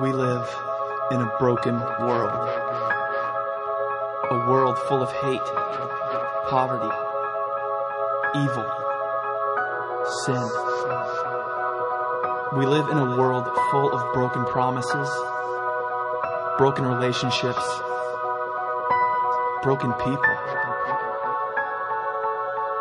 We 0.00 0.12
live 0.12 0.48
in 1.10 1.20
a 1.20 1.32
broken 1.40 1.80
world. 1.80 2.48
A 4.30 4.46
world 4.48 4.78
full 4.86 5.02
of 5.02 5.10
hate, 5.10 5.42
poverty, 6.48 6.94
evil, 8.36 8.64
sin. 10.24 10.48
We 12.56 12.66
live 12.66 12.88
in 12.90 12.98
a 12.98 13.16
world 13.16 13.48
full 13.72 13.92
of 13.92 14.14
broken 14.14 14.44
promises, 14.44 15.10
broken 16.58 16.84
relationships, 16.84 17.64
broken 19.64 19.92
people. 19.94 20.36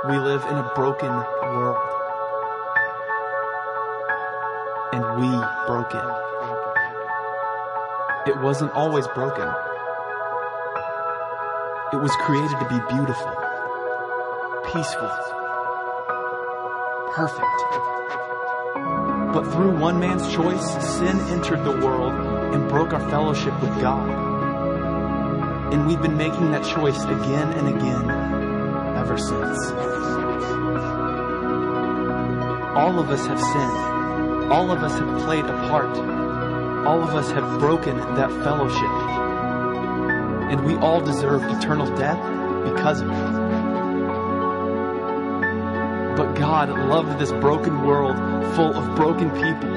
We 0.08 0.20
live 0.20 0.44
in 0.44 0.58
a 0.58 0.72
broken 0.76 1.10
world. 1.10 1.78
And 4.94 5.20
we 5.20 5.30
broke 5.66 5.96
it. 5.96 6.17
It 8.28 8.38
wasn't 8.42 8.74
always 8.74 9.08
broken. 9.16 9.48
It 11.94 11.96
was 11.96 12.12
created 12.20 12.60
to 12.60 12.68
be 12.68 12.78
beautiful, 12.94 13.34
peaceful, 14.74 15.10
perfect. 17.14 17.58
But 19.34 19.50
through 19.54 19.80
one 19.80 20.02
man's 20.02 20.30
choice, 20.34 20.68
sin 20.98 21.18
entered 21.30 21.64
the 21.64 21.72
world 21.72 22.12
and 22.54 22.68
broke 22.68 22.92
our 22.92 23.10
fellowship 23.10 23.54
with 23.62 23.72
God. 23.80 24.10
And 25.74 25.88
we've 25.88 26.02
been 26.02 26.18
making 26.18 26.52
that 26.52 26.66
choice 26.66 27.02
again 27.06 27.54
and 27.54 27.70
again 27.70 28.10
ever 28.98 29.18
since. 29.18 29.72
All 32.76 33.00
of 33.00 33.10
us 33.10 33.26
have 33.26 33.40
sinned. 33.40 34.52
All 34.52 34.70
of 34.70 34.84
us 34.84 35.00
have 35.00 35.22
played 35.24 35.46
a 35.46 35.70
part. 35.70 36.27
All 36.88 37.04
of 37.04 37.10
us 37.10 37.30
have 37.32 37.60
broken 37.60 37.98
that 38.16 38.32
fellowship 38.46 39.18
and 40.50 40.64
we 40.64 40.76
all 40.76 41.02
deserve 41.02 41.44
eternal 41.44 41.94
death 41.98 42.18
because 42.64 43.02
of 43.02 43.10
it. 43.10 43.32
But 46.16 46.34
God 46.36 46.70
loved 46.70 47.20
this 47.20 47.34
broken 47.34 47.84
world 47.86 48.16
full 48.56 48.74
of 48.74 48.96
broken 48.96 49.30
people. 49.32 49.70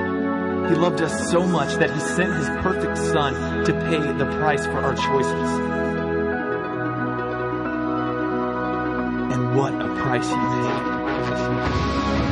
He 0.69 0.77
loved 0.77 1.00
us 1.03 1.28
so 1.28 1.44
much 1.44 1.75
that 1.78 1.91
He 1.91 1.98
sent 1.98 2.33
His 2.33 2.47
perfect 2.62 2.97
Son 2.97 3.64
to 3.64 3.72
pay 3.72 4.12
the 4.12 4.27
price 4.38 4.64
for 4.66 4.78
our 4.78 4.94
choices. 4.94 5.50
And 9.34 9.56
what 9.56 9.75
a 9.75 9.88
price 9.97 10.28
He 10.28 10.34
paid. 10.36 12.30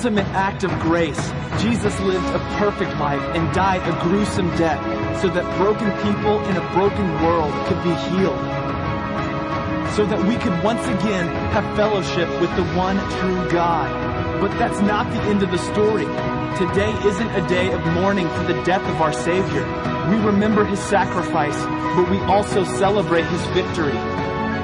Ultimate 0.00 0.24
act 0.28 0.64
of 0.64 0.70
grace. 0.80 1.30
Jesus 1.60 2.00
lived 2.00 2.24
a 2.34 2.38
perfect 2.56 2.90
life 2.98 3.20
and 3.36 3.54
died 3.54 3.86
a 3.86 4.02
gruesome 4.02 4.48
death 4.56 4.80
so 5.20 5.28
that 5.28 5.44
broken 5.58 5.90
people 6.00 6.42
in 6.48 6.56
a 6.56 6.72
broken 6.72 7.06
world 7.22 7.52
could 7.66 7.76
be 7.84 7.92
healed. 8.08 8.40
So 9.92 10.06
that 10.06 10.24
we 10.26 10.36
could 10.36 10.64
once 10.64 10.80
again 10.88 11.26
have 11.52 11.76
fellowship 11.76 12.30
with 12.40 12.48
the 12.56 12.64
one 12.72 12.96
true 13.20 13.50
God. 13.50 14.40
But 14.40 14.58
that's 14.58 14.80
not 14.80 15.12
the 15.12 15.20
end 15.24 15.42
of 15.42 15.50
the 15.50 15.58
story. 15.58 16.06
Today 16.56 16.96
isn't 17.06 17.30
a 17.36 17.46
day 17.46 17.70
of 17.70 17.84
mourning 17.92 18.30
for 18.30 18.44
the 18.44 18.62
death 18.64 18.82
of 18.88 19.02
our 19.02 19.12
Savior. 19.12 19.66
We 20.08 20.16
remember 20.24 20.64
His 20.64 20.80
sacrifice, 20.80 21.62
but 21.94 22.10
we 22.10 22.16
also 22.20 22.64
celebrate 22.64 23.26
His 23.26 23.42
victory. 23.48 24.19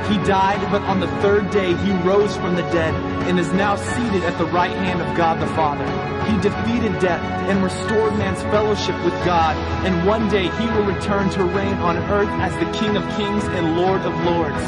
He 0.08 0.18
died, 0.18 0.60
but 0.70 0.82
on 0.82 1.00
the 1.00 1.08
third 1.20 1.50
day 1.50 1.74
he 1.76 1.92
rose 2.06 2.36
from 2.36 2.54
the 2.54 2.62
dead 2.70 2.94
and 3.28 3.40
is 3.40 3.52
now 3.52 3.74
seated 3.74 4.22
at 4.22 4.38
the 4.38 4.46
right 4.46 4.70
hand 4.70 5.02
of 5.02 5.16
God 5.16 5.40
the 5.40 5.52
Father. 5.54 5.84
He 6.30 6.40
defeated 6.40 6.98
death 7.00 7.22
and 7.48 7.62
restored 7.62 8.16
man's 8.16 8.42
fellowship 8.42 8.96
with 9.04 9.14
God, 9.24 9.56
and 9.84 10.06
one 10.06 10.28
day 10.28 10.48
he 10.48 10.66
will 10.66 10.84
return 10.84 11.28
to 11.30 11.44
reign 11.44 11.74
on 11.78 11.96
earth 11.96 12.28
as 12.40 12.52
the 12.54 12.78
King 12.78 12.96
of 12.96 13.02
kings 13.16 13.44
and 13.44 13.76
Lord 13.76 14.00
of 14.02 14.14
lords. 14.24 14.62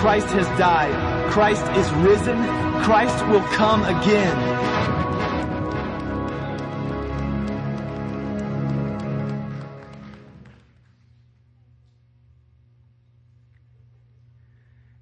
Christ 0.00 0.28
has 0.28 0.46
died. 0.58 1.30
Christ 1.30 1.66
is 1.72 1.90
risen. 2.04 2.36
Christ 2.82 3.26
will 3.26 3.42
come 3.54 3.82
again. 3.84 5.03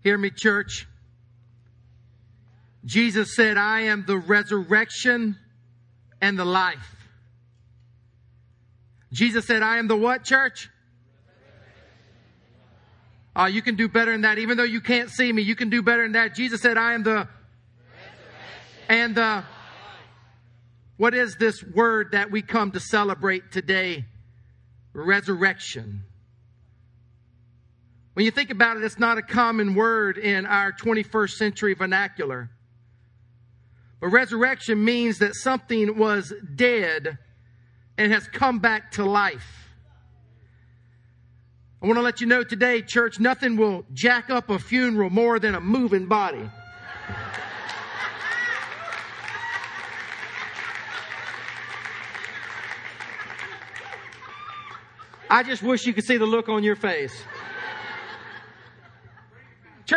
Hear 0.02 0.18
me, 0.18 0.30
church. 0.30 0.86
Jesus 2.84 3.36
said, 3.36 3.56
I 3.56 3.82
am 3.82 4.04
the 4.06 4.18
resurrection 4.18 5.38
and 6.20 6.38
the 6.38 6.44
life. 6.44 6.96
Jesus 9.12 9.46
said, 9.46 9.62
I 9.62 9.78
am 9.78 9.88
the 9.88 9.96
what, 9.96 10.24
church? 10.24 10.68
Oh, 13.34 13.46
you 13.46 13.62
can 13.62 13.76
do 13.76 13.88
better 13.88 14.12
than 14.12 14.22
that. 14.22 14.38
Even 14.38 14.56
though 14.56 14.62
you 14.64 14.80
can't 14.80 15.08
see 15.08 15.32
me, 15.32 15.42
you 15.42 15.54
can 15.54 15.70
do 15.70 15.82
better 15.82 16.02
than 16.02 16.12
that. 16.12 16.34
Jesus 16.34 16.60
said, 16.60 16.76
I 16.76 16.94
am 16.94 17.02
the 17.02 17.28
and 18.88 19.14
the 19.14 19.44
what 20.96 21.14
is 21.14 21.36
this 21.36 21.64
word 21.64 22.12
that 22.12 22.30
we 22.30 22.42
come 22.42 22.72
to 22.72 22.80
celebrate 22.80 23.50
today? 23.50 24.04
Resurrection. 24.92 26.04
When 28.14 28.26
you 28.26 28.30
think 28.30 28.50
about 28.50 28.76
it, 28.76 28.84
it's 28.84 28.98
not 28.98 29.16
a 29.16 29.22
common 29.22 29.74
word 29.74 30.18
in 30.18 30.44
our 30.44 30.72
21st 30.72 31.30
century 31.30 31.74
vernacular. 31.74 32.50
But 34.00 34.08
resurrection 34.08 34.84
means 34.84 35.18
that 35.18 35.34
something 35.34 35.96
was 35.96 36.32
dead 36.54 37.18
and 37.96 38.12
has 38.12 38.26
come 38.28 38.58
back 38.58 38.92
to 38.92 39.04
life. 39.04 39.70
I 41.82 41.86
want 41.86 41.96
to 41.96 42.02
let 42.02 42.20
you 42.20 42.26
know 42.26 42.44
today, 42.44 42.82
church, 42.82 43.18
nothing 43.18 43.56
will 43.56 43.84
jack 43.92 44.28
up 44.28 44.50
a 44.50 44.58
funeral 44.58 45.10
more 45.10 45.38
than 45.38 45.54
a 45.54 45.60
moving 45.60 46.06
body. 46.06 46.48
I 55.30 55.42
just 55.42 55.62
wish 55.62 55.86
you 55.86 55.94
could 55.94 56.04
see 56.04 56.18
the 56.18 56.26
look 56.26 56.50
on 56.50 56.62
your 56.62 56.76
face. 56.76 57.22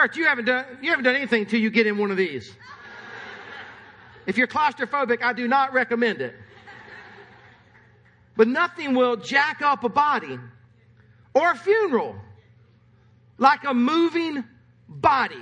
Church, 0.05 0.17
you 0.17 0.25
haven't 0.25 0.45
done, 0.45 0.65
you 0.83 0.91
haven't 0.91 1.05
done 1.05 1.15
anything 1.15 1.41
until 1.41 1.59
you 1.59 1.71
get 1.71 1.87
in 1.87 1.97
one 1.97 2.11
of 2.11 2.17
these. 2.17 2.55
If 4.27 4.37
you're 4.37 4.45
claustrophobic, 4.45 5.23
I 5.23 5.33
do 5.33 5.47
not 5.47 5.73
recommend 5.73 6.21
it. 6.21 6.35
But 8.37 8.47
nothing 8.47 8.93
will 8.93 9.15
jack 9.15 9.63
up 9.63 9.83
a 9.83 9.89
body 9.89 10.37
or 11.33 11.51
a 11.51 11.55
funeral 11.55 12.15
like 13.39 13.63
a 13.63 13.73
moving 13.73 14.43
body. 14.87 15.41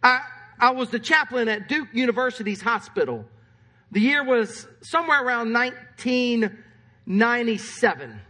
I, 0.00 0.20
I 0.60 0.70
was 0.70 0.90
the 0.90 1.00
chaplain 1.00 1.48
at 1.48 1.68
Duke 1.68 1.88
University's 1.92 2.62
hospital. 2.62 3.24
The 3.90 3.98
year 3.98 4.22
was 4.22 4.68
somewhere 4.80 5.24
around 5.24 5.52
1997. 5.52 8.20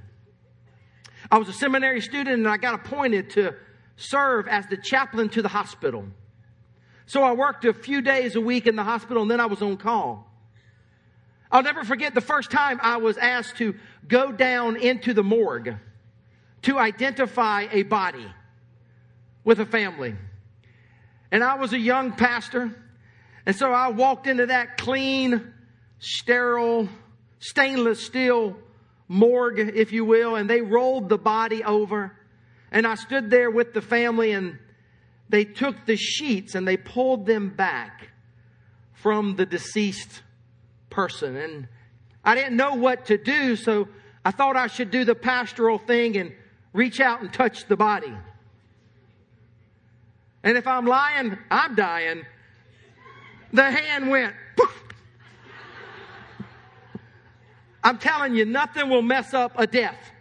I 1.30 1.38
was 1.38 1.50
a 1.50 1.52
seminary 1.52 2.00
student 2.00 2.38
and 2.38 2.48
I 2.48 2.56
got 2.56 2.74
appointed 2.74 3.28
to 3.30 3.54
serve 3.96 4.48
as 4.48 4.66
the 4.66 4.76
chaplain 4.76 5.28
to 5.30 5.42
the 5.42 5.48
hospital. 5.48 6.04
So 7.06 7.22
I 7.22 7.32
worked 7.32 7.64
a 7.64 7.72
few 7.72 8.00
days 8.00 8.36
a 8.36 8.40
week 8.40 8.66
in 8.66 8.76
the 8.76 8.84
hospital 8.84 9.22
and 9.22 9.30
then 9.30 9.40
I 9.40 9.46
was 9.46 9.60
on 9.62 9.76
call. 9.76 10.28
I'll 11.50 11.62
never 11.62 11.84
forget 11.84 12.14
the 12.14 12.22
first 12.22 12.50
time 12.50 12.80
I 12.82 12.96
was 12.96 13.18
asked 13.18 13.56
to 13.56 13.74
go 14.08 14.32
down 14.32 14.76
into 14.76 15.12
the 15.12 15.22
morgue 15.22 15.76
to 16.62 16.78
identify 16.78 17.66
a 17.70 17.82
body 17.82 18.26
with 19.44 19.60
a 19.60 19.66
family. 19.66 20.14
And 21.30 21.44
I 21.44 21.54
was 21.54 21.72
a 21.72 21.78
young 21.78 22.12
pastor. 22.12 22.74
And 23.44 23.54
so 23.54 23.72
I 23.72 23.88
walked 23.88 24.26
into 24.26 24.46
that 24.46 24.78
clean, 24.78 25.52
sterile, 25.98 26.88
stainless 27.40 28.04
steel 28.04 28.56
morgue, 29.08 29.58
if 29.58 29.92
you 29.92 30.04
will, 30.04 30.36
and 30.36 30.48
they 30.48 30.62
rolled 30.62 31.08
the 31.08 31.18
body 31.18 31.62
over. 31.64 32.16
And 32.72 32.86
I 32.86 32.94
stood 32.94 33.30
there 33.30 33.50
with 33.50 33.74
the 33.74 33.82
family 33.82 34.32
and 34.32 34.58
they 35.28 35.44
took 35.44 35.84
the 35.84 35.96
sheets 35.96 36.54
and 36.54 36.66
they 36.66 36.78
pulled 36.78 37.26
them 37.26 37.50
back 37.50 38.08
from 38.94 39.36
the 39.36 39.44
deceased 39.44 40.22
person. 40.88 41.36
And 41.36 41.68
I 42.24 42.34
didn't 42.34 42.56
know 42.56 42.74
what 42.74 43.06
to 43.06 43.18
do, 43.18 43.56
so 43.56 43.88
I 44.24 44.30
thought 44.30 44.56
I 44.56 44.68
should 44.68 44.90
do 44.90 45.04
the 45.04 45.14
pastoral 45.14 45.76
thing 45.76 46.16
and 46.16 46.32
reach 46.72 46.98
out 46.98 47.20
and 47.20 47.30
touch 47.30 47.66
the 47.66 47.76
body. 47.76 48.12
And 50.42 50.56
if 50.56 50.66
I'm 50.66 50.86
lying, 50.86 51.36
I'm 51.50 51.74
dying. 51.74 52.24
The 53.52 53.70
hand 53.70 54.10
went. 54.10 54.34
Poof. 54.56 54.84
I'm 57.84 57.98
telling 57.98 58.34
you, 58.34 58.46
nothing 58.46 58.88
will 58.88 59.02
mess 59.02 59.34
up 59.34 59.52
a 59.56 59.66
death 59.66 60.11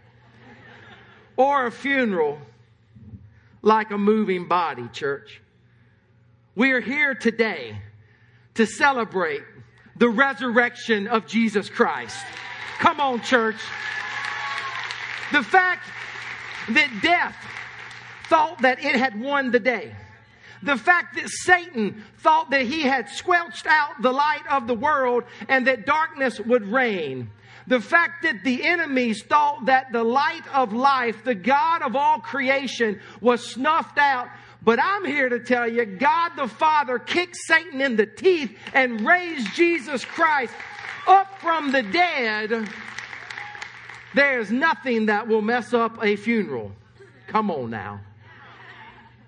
or 1.36 1.66
a 1.66 1.72
funeral 1.72 2.38
like 3.62 3.90
a 3.90 3.98
moving 3.98 4.48
body, 4.48 4.88
church. 4.92 5.40
We 6.54 6.72
are 6.72 6.80
here 6.80 7.14
today 7.14 7.78
to 8.54 8.66
celebrate 8.66 9.42
the 9.96 10.08
resurrection 10.08 11.06
of 11.06 11.26
Jesus 11.26 11.70
Christ. 11.70 12.16
Come 12.78 13.00
on, 13.00 13.22
church. 13.22 13.56
The 15.32 15.42
fact 15.42 15.88
that 16.70 17.00
death 17.02 17.36
thought 18.28 18.62
that 18.62 18.84
it 18.84 18.96
had 18.96 19.18
won 19.20 19.50
the 19.50 19.60
day. 19.60 19.94
The 20.62 20.76
fact 20.76 21.16
that 21.16 21.28
Satan 21.28 22.04
thought 22.18 22.50
that 22.50 22.62
he 22.62 22.82
had 22.82 23.08
squelched 23.08 23.66
out 23.66 24.00
the 24.00 24.12
light 24.12 24.42
of 24.50 24.66
the 24.66 24.74
world 24.74 25.24
and 25.48 25.66
that 25.66 25.86
darkness 25.86 26.38
would 26.38 26.66
reign. 26.66 27.30
The 27.66 27.80
fact 27.80 28.22
that 28.22 28.42
the 28.42 28.64
enemies 28.64 29.22
thought 29.22 29.66
that 29.66 29.92
the 29.92 30.02
light 30.02 30.46
of 30.52 30.72
life, 30.72 31.24
the 31.24 31.34
God 31.34 31.82
of 31.82 31.94
all 31.94 32.18
creation, 32.18 33.00
was 33.20 33.44
snuffed 33.46 33.98
out. 33.98 34.28
But 34.62 34.78
I'm 34.80 35.04
here 35.04 35.28
to 35.28 35.40
tell 35.40 35.68
you, 35.68 35.84
God 35.84 36.30
the 36.36 36.48
Father 36.48 36.98
kicked 36.98 37.36
Satan 37.36 37.80
in 37.80 37.96
the 37.96 38.06
teeth 38.06 38.56
and 38.74 39.06
raised 39.06 39.54
Jesus 39.54 40.04
Christ 40.04 40.54
up 41.06 41.40
from 41.40 41.72
the 41.72 41.82
dead. 41.82 42.68
There's 44.14 44.50
nothing 44.50 45.06
that 45.06 45.26
will 45.26 45.42
mess 45.42 45.72
up 45.72 46.02
a 46.04 46.16
funeral. 46.16 46.72
Come 47.28 47.50
on 47.50 47.70
now. 47.70 48.00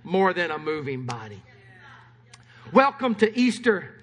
More 0.03 0.35
than 0.35 0.51
a 0.51 0.59
moving 0.59 1.07
body. 1.07 1.43
Welcome 2.73 3.15
to 3.17 3.39
Easter 3.39 3.94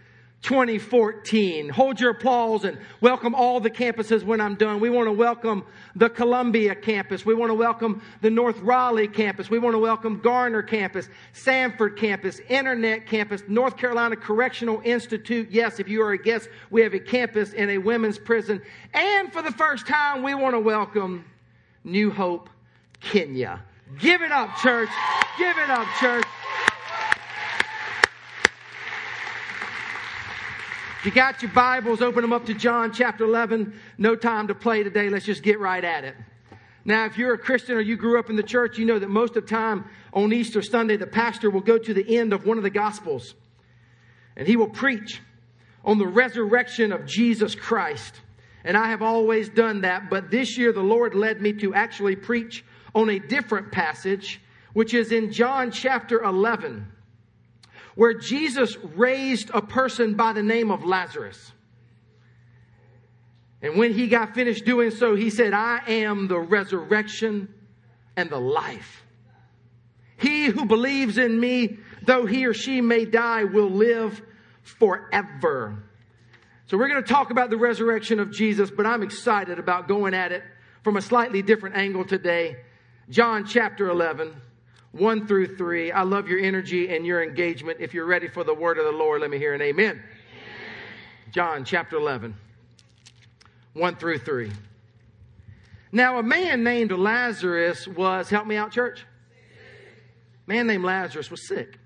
2014. 0.42 1.70
Hold 1.70 2.00
your 2.00 2.12
applause 2.12 2.64
and 2.64 2.80
welcome 3.00 3.36
all 3.36 3.60
the 3.60 3.70
campuses 3.70 4.24
when 4.24 4.42
I'm 4.42 4.56
done. 4.56 4.80
We 4.80 4.90
want 4.90 5.08
to 5.08 5.12
welcome 5.12 5.64
the 5.96 6.10
Columbia 6.10 6.74
campus. 6.74 7.24
We 7.26 7.36
want 7.36 7.52
to 7.52 7.54
welcome 7.54 8.02
the 8.22 8.32
North 8.32 8.60
Raleigh 8.60 9.08
campus. 9.08 9.52
We 9.52 9.60
want 9.60 9.76
to 9.76 9.80
welcome 9.80 10.20
Garner 10.20 10.64
campus, 10.64 11.10
Sanford 11.34 11.96
campus, 11.96 12.40
Internet 12.50 13.06
campus, 13.06 13.44
North 13.48 13.78
Carolina 13.78 14.16
Correctional 14.16 14.82
Institute. 14.84 15.50
Yes, 15.52 15.80
if 15.80 15.88
you 15.88 16.02
are 16.02 16.14
a 16.14 16.18
guest, 16.18 16.50
we 16.72 16.82
have 16.82 16.96
a 16.96 17.00
campus 17.00 17.54
in 17.54 17.70
a 17.70 17.78
women's 17.78 18.18
prison. 18.18 18.62
And 18.96 19.32
for 19.32 19.44
the 19.44 19.52
first 19.52 19.86
time, 19.86 20.24
we 20.24 20.34
want 20.34 20.56
to 20.56 20.60
welcome 20.60 21.24
New 21.84 22.10
Hope, 22.10 22.50
Kenya. 23.00 23.62
Give 24.00 24.22
it 24.24 24.32
up, 24.32 24.58
church. 24.58 24.90
Give 25.38 25.56
it 25.58 25.70
up, 25.70 25.88
church. 26.00 26.26
If 31.02 31.06
you 31.06 31.14
got 31.14 31.42
your 31.42 31.50
Bibles, 31.50 32.04
open 32.04 32.22
them 32.22 32.32
up 32.32 32.46
to 32.46 32.54
John 32.54 32.94
chapter 32.94 33.24
11. 33.24 33.74
No 33.98 34.16
time 34.16 34.50
to 34.50 34.54
play 34.54 34.84
today. 34.84 35.10
Let's 35.10 35.26
just 35.26 35.42
get 35.42 35.60
right 35.60 35.84
at 35.84 36.04
it. 36.04 36.16
Now, 36.86 37.06
if 37.06 37.18
you're 37.18 37.34
a 37.34 37.40
Christian 37.40 37.76
or 37.76 37.82
you 37.82 37.98
grew 37.98 38.20
up 38.20 38.30
in 38.30 38.36
the 38.36 38.44
church, 38.44 38.78
you 38.78 38.86
know 38.86 39.00
that 39.00 39.10
most 39.10 39.36
of 39.36 39.46
the 39.46 39.50
time 39.50 39.86
on 40.14 40.32
Easter 40.32 40.62
Sunday, 40.62 40.98
the 40.98 41.08
pastor 41.08 41.50
will 41.50 41.62
go 41.62 41.80
to 41.80 41.92
the 41.96 42.20
end 42.20 42.34
of 42.34 42.46
one 42.46 42.58
of 42.60 42.64
the 42.64 42.70
Gospels 42.70 43.34
and 44.36 44.48
he 44.48 44.56
will 44.56 44.70
preach 44.70 45.20
on 45.84 45.98
the 45.98 46.06
resurrection 46.06 46.92
of 46.92 47.08
Jesus 47.08 47.56
Christ. 47.56 48.22
And 48.64 48.78
I 48.78 48.90
have 48.90 49.02
always 49.02 49.50
done 49.50 49.82
that, 49.82 50.08
but 50.08 50.30
this 50.30 50.56
year 50.56 50.72
the 50.72 50.82
Lord 50.82 51.16
led 51.16 51.42
me 51.42 51.54
to 51.54 51.74
actually 51.74 52.16
preach 52.16 52.64
on 52.94 53.10
a 53.10 53.18
different 53.18 53.72
passage, 53.72 54.40
which 54.74 54.94
is 54.94 55.12
in 55.12 55.32
John 55.32 55.72
chapter 55.72 56.22
11 56.22 56.86
where 57.96 58.14
Jesus 58.14 58.78
raised 58.78 59.50
a 59.54 59.62
person 59.62 60.16
by 60.16 60.34
the 60.34 60.44
name 60.44 60.72
of 60.72 60.84
Lazarus. 60.84 61.52
And 63.62 63.78
when 63.78 63.94
he 63.94 64.08
got 64.08 64.34
finished 64.34 64.66
doing 64.66 64.92
so, 64.92 65.16
he 65.16 65.30
said, 65.30 65.54
I 65.54 65.82
am 65.88 66.28
the 66.28 66.40
resurrection 66.40 67.54
and 68.16 68.30
the 68.30 68.40
life. 68.40 69.04
He 70.18 70.46
who 70.46 70.66
believes 70.66 71.18
in 71.18 71.40
me, 71.40 71.78
though 72.04 72.26
he 72.26 72.46
or 72.46 72.54
she 72.54 72.82
may 72.82 73.06
die, 73.06 73.44
will 73.44 73.70
live 73.70 74.22
forever. 74.64 75.84
So 76.68 76.78
we're 76.78 76.88
going 76.88 77.04
to 77.04 77.10
talk 77.10 77.32
about 77.32 77.50
the 77.50 77.58
resurrection 77.58 78.20
of 78.20 78.32
Jesus, 78.32 78.72
but 78.72 78.86
I'm 78.86 79.04
excited 79.04 79.60
about 79.60 79.88
going 79.88 80.14
at 80.14 80.32
it 80.32 80.44
from 80.84 80.98
a 80.98 81.02
slightly 81.02 81.42
different 81.42 81.76
angle 81.76 82.06
today. 82.06 82.58
John 83.10 83.46
chapter 83.46 83.90
11. 83.90 84.34
1 84.92 85.28
through 85.28 85.56
3. 85.56 85.92
I 85.92 86.04
love 86.04 86.28
your 86.28 86.40
energy 86.40 86.94
and 86.94 87.06
your 87.06 87.24
engagement. 87.24 87.80
If 87.80 87.94
you're 87.94 88.06
ready 88.06 88.28
for 88.28 88.44
the 88.44 88.54
word 88.54 88.78
of 88.78 88.86
the 88.86 88.92
Lord, 88.92 89.22
let 89.22 89.30
me 89.30 89.38
hear 89.38 89.54
an 89.54 89.62
amen. 89.62 89.86
amen. 89.86 90.02
John 91.32 91.64
chapter 91.64 91.96
11, 91.96 92.36
1 93.74 93.96
through 93.96 94.20
3. 94.20 94.52
Now, 95.94 96.20
a 96.20 96.24
man 96.24 96.64
named 96.64 96.92
Lazarus 96.92 97.88
was, 97.88 98.30
help 98.30 98.48
me 98.48 98.56
out, 98.56 98.72
church. 98.72 99.06
Man 100.46 100.68
named 100.68 100.84
Lazarus 100.84 101.32
was 101.32 101.48
sick. 101.48 101.78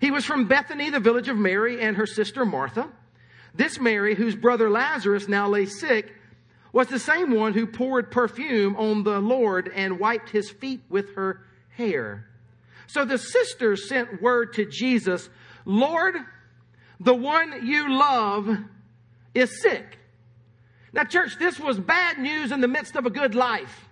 He 0.00 0.10
was 0.10 0.24
from 0.24 0.46
Bethany, 0.46 0.90
the 0.90 1.00
village 1.00 1.28
of 1.28 1.36
Mary 1.36 1.80
and 1.80 1.96
her 1.96 2.06
sister 2.06 2.44
Martha. 2.44 2.88
This 3.54 3.80
Mary, 3.80 4.14
whose 4.14 4.36
brother 4.36 4.70
Lazarus 4.70 5.26
now 5.28 5.48
lay 5.48 5.66
sick, 5.66 6.12
was 6.72 6.86
the 6.86 6.98
same 6.98 7.32
one 7.32 7.52
who 7.52 7.66
poured 7.66 8.12
perfume 8.12 8.76
on 8.76 9.02
the 9.02 9.18
Lord 9.18 9.70
and 9.74 9.98
wiped 9.98 10.30
his 10.30 10.48
feet 10.48 10.82
with 10.88 11.14
her 11.16 11.42
hair. 11.76 12.26
So 12.86 13.04
the 13.04 13.18
sisters 13.18 13.88
sent 13.88 14.20
word 14.20 14.54
to 14.54 14.66
Jesus, 14.66 15.28
Lord, 15.64 16.16
the 16.98 17.14
one 17.14 17.66
you 17.66 17.96
love 17.96 18.58
is 19.34 19.62
sick. 19.62 19.98
Now, 20.92 21.04
church, 21.04 21.38
this 21.38 21.58
was 21.58 21.78
bad 21.78 22.18
news 22.18 22.52
in 22.52 22.60
the 22.60 22.68
midst 22.68 22.96
of 22.96 23.06
a 23.06 23.10
good 23.10 23.34
life. 23.34 23.88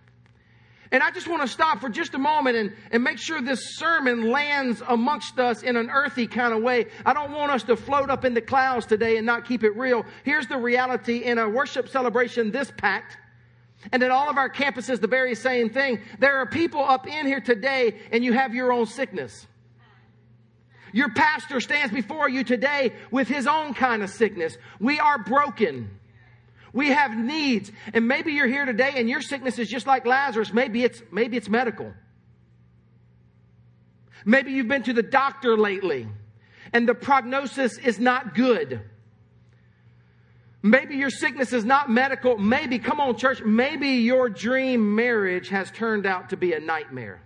And 0.90 1.02
I 1.02 1.10
just 1.10 1.28
want 1.28 1.42
to 1.42 1.48
stop 1.48 1.80
for 1.80 1.88
just 1.88 2.14
a 2.14 2.18
moment 2.18 2.56
and, 2.56 2.72
and 2.90 3.04
make 3.04 3.18
sure 3.18 3.42
this 3.42 3.76
sermon 3.76 4.30
lands 4.30 4.82
amongst 4.86 5.38
us 5.38 5.62
in 5.62 5.76
an 5.76 5.90
earthy 5.90 6.26
kind 6.26 6.54
of 6.54 6.62
way. 6.62 6.86
I 7.04 7.12
don't 7.12 7.32
want 7.32 7.52
us 7.52 7.62
to 7.64 7.76
float 7.76 8.08
up 8.10 8.24
in 8.24 8.32
the 8.34 8.40
clouds 8.40 8.86
today 8.86 9.18
and 9.18 9.26
not 9.26 9.44
keep 9.44 9.64
it 9.64 9.76
real. 9.76 10.06
Here's 10.24 10.46
the 10.46 10.56
reality 10.56 11.18
in 11.18 11.38
a 11.38 11.48
worship 11.48 11.88
celebration 11.88 12.50
this 12.50 12.72
packed 12.76 13.18
and 13.92 14.02
at 14.02 14.10
all 14.10 14.28
of 14.28 14.36
our 14.36 14.50
campuses, 14.50 15.00
the 15.00 15.06
very 15.06 15.34
same 15.34 15.70
thing. 15.70 16.00
There 16.18 16.38
are 16.38 16.46
people 16.46 16.80
up 16.80 17.06
in 17.06 17.26
here 17.26 17.40
today, 17.40 18.00
and 18.10 18.24
you 18.24 18.32
have 18.32 18.54
your 18.54 18.72
own 18.72 18.86
sickness. 18.86 19.46
Your 20.92 21.10
pastor 21.10 21.60
stands 21.60 21.92
before 21.92 22.28
you 22.28 22.44
today 22.44 22.92
with 23.10 23.28
his 23.28 23.46
own 23.46 23.74
kind 23.74 24.02
of 24.02 24.10
sickness. 24.10 24.56
We 24.80 24.98
are 24.98 25.18
broken. 25.18 25.90
We 26.72 26.88
have 26.88 27.16
needs. 27.16 27.70
And 27.92 28.08
maybe 28.08 28.32
you're 28.32 28.46
here 28.46 28.64
today 28.64 28.92
and 28.96 29.08
your 29.08 29.20
sickness 29.20 29.58
is 29.58 29.68
just 29.68 29.86
like 29.86 30.06
Lazarus. 30.06 30.52
Maybe 30.52 30.84
it's, 30.84 31.02
maybe 31.12 31.36
it's 31.36 31.48
medical. 31.48 31.92
Maybe 34.24 34.52
you've 34.52 34.68
been 34.68 34.82
to 34.84 34.92
the 34.92 35.02
doctor 35.02 35.56
lately 35.56 36.08
and 36.72 36.88
the 36.88 36.94
prognosis 36.94 37.78
is 37.78 37.98
not 37.98 38.34
good. 38.34 38.80
Maybe 40.62 40.96
your 40.96 41.10
sickness 41.10 41.52
is 41.52 41.64
not 41.64 41.88
medical. 41.88 42.36
Maybe, 42.36 42.78
come 42.78 43.00
on, 43.00 43.16
church, 43.16 43.42
maybe 43.42 43.88
your 43.88 44.28
dream 44.28 44.94
marriage 44.94 45.48
has 45.50 45.70
turned 45.70 46.04
out 46.04 46.30
to 46.30 46.36
be 46.36 46.52
a 46.52 46.60
nightmare. 46.60 47.20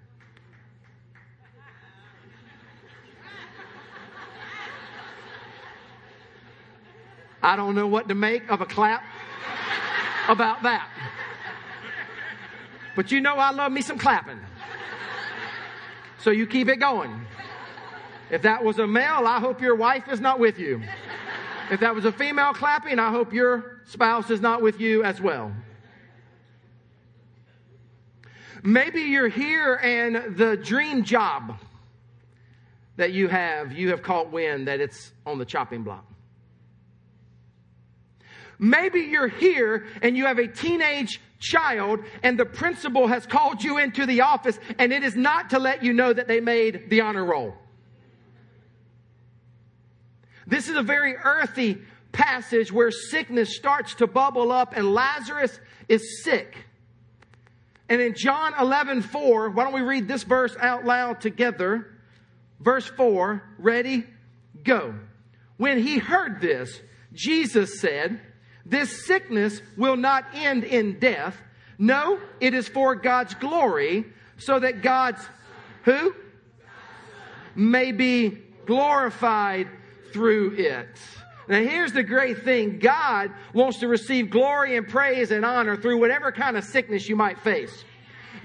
I 7.43 7.57
don't 7.57 7.75
know 7.75 7.89
what 7.89 8.09
to 8.09 8.15
make 8.15 8.49
of 8.51 8.61
a 8.61 8.67
clap 8.67 9.03
about 10.29 10.63
that. 10.63 10.89
But 12.95 13.11
you 13.11 13.21
know 13.21 13.37
I 13.37 13.51
love 13.51 13.73
me 13.73 13.81
some 13.81 13.99
clapping. 13.99 14.39
So 16.21 16.31
you 16.31 16.47
keep 16.47 16.69
it 16.69 16.77
going. 16.77 17.27
If 18.31 18.43
that 18.43 18.63
was 18.63 18.79
a 18.79 18.87
male, 18.87 19.27
I 19.27 19.41
hope 19.41 19.61
your 19.61 19.75
wife 19.75 20.09
is 20.09 20.21
not 20.21 20.39
with 20.39 20.59
you. 20.59 20.83
If 21.73 21.81
that 21.81 21.95
was 21.95 22.05
a 22.05 22.13
female 22.13 22.53
clapping, 22.53 22.99
I 22.99 23.09
hope 23.09 23.33
your 23.33 23.81
spouse 23.87 24.29
is 24.29 24.43
not 24.43 24.61
with 24.61 24.79
you 24.79 25.05
as 25.05 25.23
well. 25.23 25.55
Maybe 28.63 29.01
you're 29.01 29.31
here 29.31 29.77
and 29.77 30.37
the 30.37 30.59
dream 30.59 31.03
job 31.03 31.57
that 32.97 33.13
you 33.13 33.27
have, 33.29 33.73
you 33.73 33.89
have 33.89 34.03
caught 34.03 34.31
wind 34.31 34.69
that 34.69 34.81
it's 34.81 35.13
on 35.25 35.39
the 35.39 35.47
chopping 35.47 35.83
block. 35.83 36.05
Maybe 38.59 39.01
you're 39.01 39.29
here 39.29 39.87
and 40.03 40.15
you 40.15 40.27
have 40.27 40.39
a 40.39 40.49
teenage 40.49 41.23
child 41.39 42.01
and 42.23 42.39
the 42.39 42.45
principal 42.45 43.07
has 43.07 43.25
called 43.25 43.65
you 43.65 43.79
into 43.79 44.05
the 44.05 44.21
office 44.21 44.59
and 44.79 44.93
it 44.93 45.03
is 45.03 45.17
not 45.17 45.49
to 45.49 45.59
let 45.59 45.83
you 45.83 45.95
know 45.95 46.13
that 46.13 46.29
they 46.29 46.41
made 46.41 46.91
the 46.91 47.01
honor 47.01 47.25
roll. 47.25 47.55
This 50.53 50.69
is 50.69 50.77
a 50.77 50.83
very 50.83 51.17
earthy 51.17 51.79
passage 52.13 52.71
where 52.71 52.91
sickness 52.91 53.57
starts 53.57 53.95
to 53.95 54.07
bubble 54.07 54.53
up 54.53 54.77
and 54.77 54.93
Lazarus 54.93 55.59
is 55.89 56.23
sick. 56.23 56.55
And 57.89 58.03
in 58.03 58.15
John 58.15 58.53
11, 58.61 59.01
4, 59.01 59.49
why 59.49 59.65
don't 59.65 59.73
we 59.73 59.81
read 59.81 60.09
this 60.09 60.25
verse 60.25 60.55
out 60.61 60.85
loud 60.85 61.23
together? 61.23 61.97
Verse 62.61 62.87
4, 62.87 63.43
ready, 63.57 64.05
go. 64.63 64.95
When 65.57 65.83
he 65.83 65.97
heard 65.97 66.43
this, 66.43 66.79
Jesus 67.15 67.81
said, 67.81 68.21
This 68.67 69.07
sickness 69.07 69.63
will 69.79 69.97
not 69.97 70.27
end 70.35 70.65
in 70.65 70.99
death. 70.99 71.35
No, 71.79 72.21
it 72.41 72.53
is 72.53 72.69
for 72.69 72.95
God's 72.95 73.33
glory, 73.37 74.05
so 74.37 74.59
that 74.59 74.83
God's 74.83 75.27
who? 75.85 76.15
May 77.55 77.93
be 77.93 78.43
glorified 78.67 79.69
through 80.13 80.55
it. 80.57 80.99
Now, 81.49 81.61
here's 81.61 81.93
the 81.93 82.03
great 82.03 82.45
thing 82.45 82.79
God 82.79 83.31
wants 83.53 83.81
to 83.81 83.89
receive 83.89 84.31
glory 84.31 84.77
and 84.77 84.89
praise 84.89 85.31
and 85.31 85.45
honor 85.45 85.77
through 85.77 85.99
whatever 85.99 86.31
kind 86.33 86.57
of 86.57 86.65
sickness 86.65 87.09
you 87.09 87.17
might 87.17 87.39
face. 87.41 87.85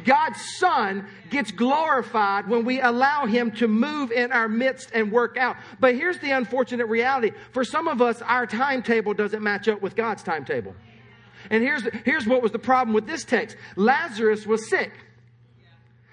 God's 0.03 0.39
Son 0.57 1.07
gets 1.29 1.51
glorified 1.51 2.47
when 2.47 2.65
we 2.65 2.81
allow 2.81 3.25
Him 3.25 3.51
to 3.51 3.67
move 3.67 4.11
in 4.11 4.31
our 4.31 4.47
midst 4.47 4.91
and 4.93 5.11
work 5.11 5.37
out. 5.37 5.57
But 5.79 5.95
here's 5.95 6.19
the 6.19 6.31
unfortunate 6.31 6.87
reality 6.87 7.31
for 7.51 7.63
some 7.63 7.87
of 7.87 8.01
us, 8.01 8.21
our 8.21 8.45
timetable 8.45 9.13
doesn't 9.13 9.43
match 9.43 9.67
up 9.67 9.81
with 9.81 9.95
God's 9.95 10.23
timetable. 10.23 10.75
And 11.49 11.63
here's, 11.63 11.83
here's 12.03 12.25
what 12.25 12.41
was 12.41 12.51
the 12.51 12.59
problem 12.59 12.93
with 12.93 13.05
this 13.05 13.23
text 13.23 13.57
Lazarus 13.75 14.45
was 14.45 14.69
sick, 14.69 14.91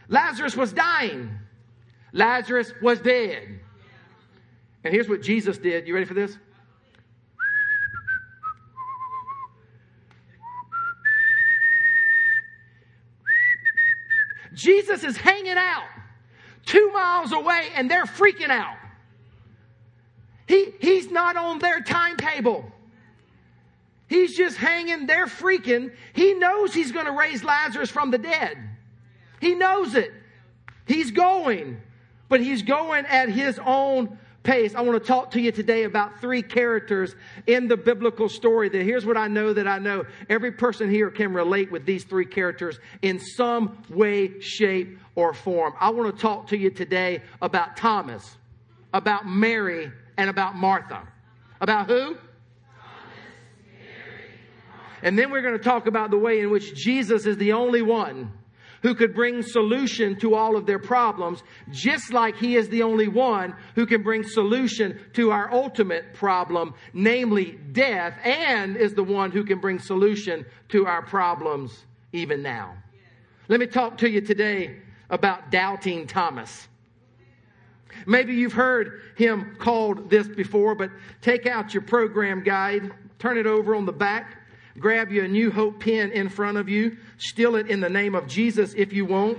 Lazarus 0.08 0.56
was 0.56 0.72
dying, 0.72 1.30
Lazarus 2.12 2.72
was 2.82 3.00
dead. 3.00 3.60
And 4.84 4.92
here's 4.92 5.08
what 5.08 5.22
Jesus 5.22 5.56
did. 5.56 5.88
You 5.88 5.94
ready 5.94 6.06
for 6.06 6.14
this? 6.14 6.36
Jesus 14.52 15.02
is 15.02 15.16
hanging 15.16 15.56
out 15.56 15.88
two 16.64 16.90
miles 16.92 17.32
away 17.32 17.68
and 17.74 17.90
they're 17.90 18.04
freaking 18.04 18.50
out. 18.50 18.76
He, 20.46 20.72
he's 20.80 21.10
not 21.10 21.36
on 21.36 21.58
their 21.58 21.80
timetable. 21.80 22.70
He's 24.06 24.36
just 24.36 24.56
hanging, 24.56 25.06
they're 25.06 25.26
freaking. 25.26 25.94
He 26.12 26.34
knows 26.34 26.74
he's 26.74 26.92
going 26.92 27.06
to 27.06 27.12
raise 27.12 27.42
Lazarus 27.42 27.90
from 27.90 28.10
the 28.10 28.18
dead. 28.18 28.58
He 29.40 29.54
knows 29.54 29.94
it. 29.94 30.12
He's 30.86 31.10
going, 31.10 31.80
but 32.28 32.40
he's 32.40 32.62
going 32.62 33.06
at 33.06 33.30
his 33.30 33.58
own 33.64 34.18
pace, 34.44 34.74
I 34.74 34.82
want 34.82 35.02
to 35.02 35.06
talk 35.06 35.32
to 35.32 35.40
you 35.40 35.50
today 35.50 35.84
about 35.84 36.20
three 36.20 36.42
characters 36.42 37.16
in 37.46 37.66
the 37.66 37.76
biblical 37.76 38.28
story. 38.28 38.68
That 38.68 38.82
here's 38.82 39.04
what 39.04 39.16
I 39.16 39.26
know 39.26 39.52
that 39.52 39.66
I 39.66 39.78
know. 39.78 40.04
Every 40.28 40.52
person 40.52 40.88
here 40.88 41.10
can 41.10 41.32
relate 41.32 41.72
with 41.72 41.84
these 41.84 42.04
three 42.04 42.26
characters 42.26 42.78
in 43.02 43.18
some 43.18 43.82
way, 43.90 44.38
shape, 44.40 44.98
or 45.16 45.34
form. 45.34 45.74
I 45.80 45.90
want 45.90 46.14
to 46.14 46.22
talk 46.22 46.46
to 46.48 46.56
you 46.56 46.70
today 46.70 47.22
about 47.42 47.76
Thomas, 47.76 48.36
about 48.92 49.26
Mary, 49.26 49.90
and 50.16 50.30
about 50.30 50.54
Martha. 50.54 51.08
About 51.60 51.88
who? 51.88 52.16
And 55.02 55.18
then 55.18 55.30
we're 55.30 55.42
going 55.42 55.58
to 55.58 55.62
talk 55.62 55.86
about 55.86 56.10
the 56.10 56.18
way 56.18 56.40
in 56.40 56.50
which 56.50 56.74
Jesus 56.74 57.26
is 57.26 57.36
the 57.36 57.52
only 57.52 57.82
one 57.82 58.32
who 58.84 58.94
could 58.94 59.14
bring 59.14 59.42
solution 59.42 60.14
to 60.14 60.34
all 60.34 60.56
of 60.56 60.66
their 60.66 60.78
problems, 60.78 61.42
just 61.70 62.12
like 62.12 62.36
he 62.36 62.54
is 62.54 62.68
the 62.68 62.82
only 62.82 63.08
one 63.08 63.56
who 63.74 63.86
can 63.86 64.02
bring 64.02 64.22
solution 64.22 65.00
to 65.14 65.30
our 65.30 65.50
ultimate 65.50 66.12
problem, 66.12 66.74
namely 66.92 67.58
death, 67.72 68.14
and 68.22 68.76
is 68.76 68.92
the 68.92 69.02
one 69.02 69.30
who 69.30 69.42
can 69.42 69.58
bring 69.58 69.78
solution 69.78 70.44
to 70.68 70.86
our 70.86 71.00
problems 71.00 71.86
even 72.12 72.42
now. 72.42 72.76
Let 73.48 73.58
me 73.58 73.66
talk 73.66 73.96
to 73.98 74.10
you 74.10 74.20
today 74.20 74.76
about 75.08 75.50
doubting 75.50 76.06
Thomas. 76.06 76.68
Maybe 78.06 78.34
you've 78.34 78.52
heard 78.52 79.00
him 79.16 79.56
called 79.58 80.10
this 80.10 80.28
before, 80.28 80.74
but 80.74 80.90
take 81.22 81.46
out 81.46 81.72
your 81.72 81.84
program 81.84 82.42
guide, 82.42 82.92
turn 83.18 83.38
it 83.38 83.46
over 83.46 83.74
on 83.74 83.86
the 83.86 83.92
back, 83.92 84.43
grab 84.78 85.10
you 85.10 85.24
a 85.24 85.28
New 85.28 85.50
Hope 85.50 85.80
pen 85.80 86.10
in 86.12 86.28
front 86.28 86.58
of 86.58 86.68
you, 86.68 86.96
steal 87.18 87.56
it 87.56 87.68
in 87.68 87.80
the 87.80 87.88
name 87.88 88.14
of 88.14 88.26
Jesus 88.26 88.74
if 88.74 88.92
you 88.92 89.04
want. 89.04 89.38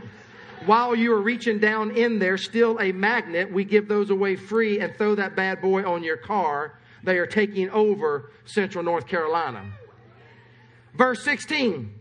While 0.66 0.96
you 0.96 1.14
are 1.14 1.22
reaching 1.22 1.60
down 1.60 1.92
in 1.92 2.18
there, 2.20 2.38
still 2.38 2.80
a 2.80 2.92
magnet. 2.92 3.52
We 3.52 3.66
give 3.66 3.88
those 3.88 4.10
away 4.10 4.36
free 4.36 4.80
and 4.80 4.96
throw 4.96 5.16
that 5.16 5.36
bad 5.36 5.62
boy 5.62 5.84
on 5.84 6.04
your 6.04 6.18
car. 6.18 6.80
They 7.04 7.18
are 7.18 7.28
taking 7.28 7.70
over 7.70 8.32
central 8.46 8.84
North 8.84 9.08
Carolina. 9.08 9.64
Verse 10.96 11.24
16. 11.24 11.94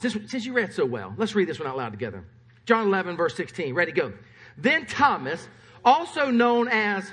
Since, 0.00 0.30
since 0.30 0.46
you 0.46 0.52
read 0.52 0.72
so 0.72 0.84
well, 0.84 1.14
let's 1.16 1.34
read 1.34 1.48
this 1.48 1.58
one 1.58 1.68
out 1.68 1.76
loud 1.76 1.90
together. 1.90 2.24
John 2.66 2.86
11, 2.86 3.16
verse 3.16 3.34
16. 3.34 3.74
Ready, 3.74 3.92
go. 3.92 4.12
Then 4.56 4.86
Thomas, 4.86 5.48
also 5.84 6.30
known 6.30 6.68
as 6.68 7.10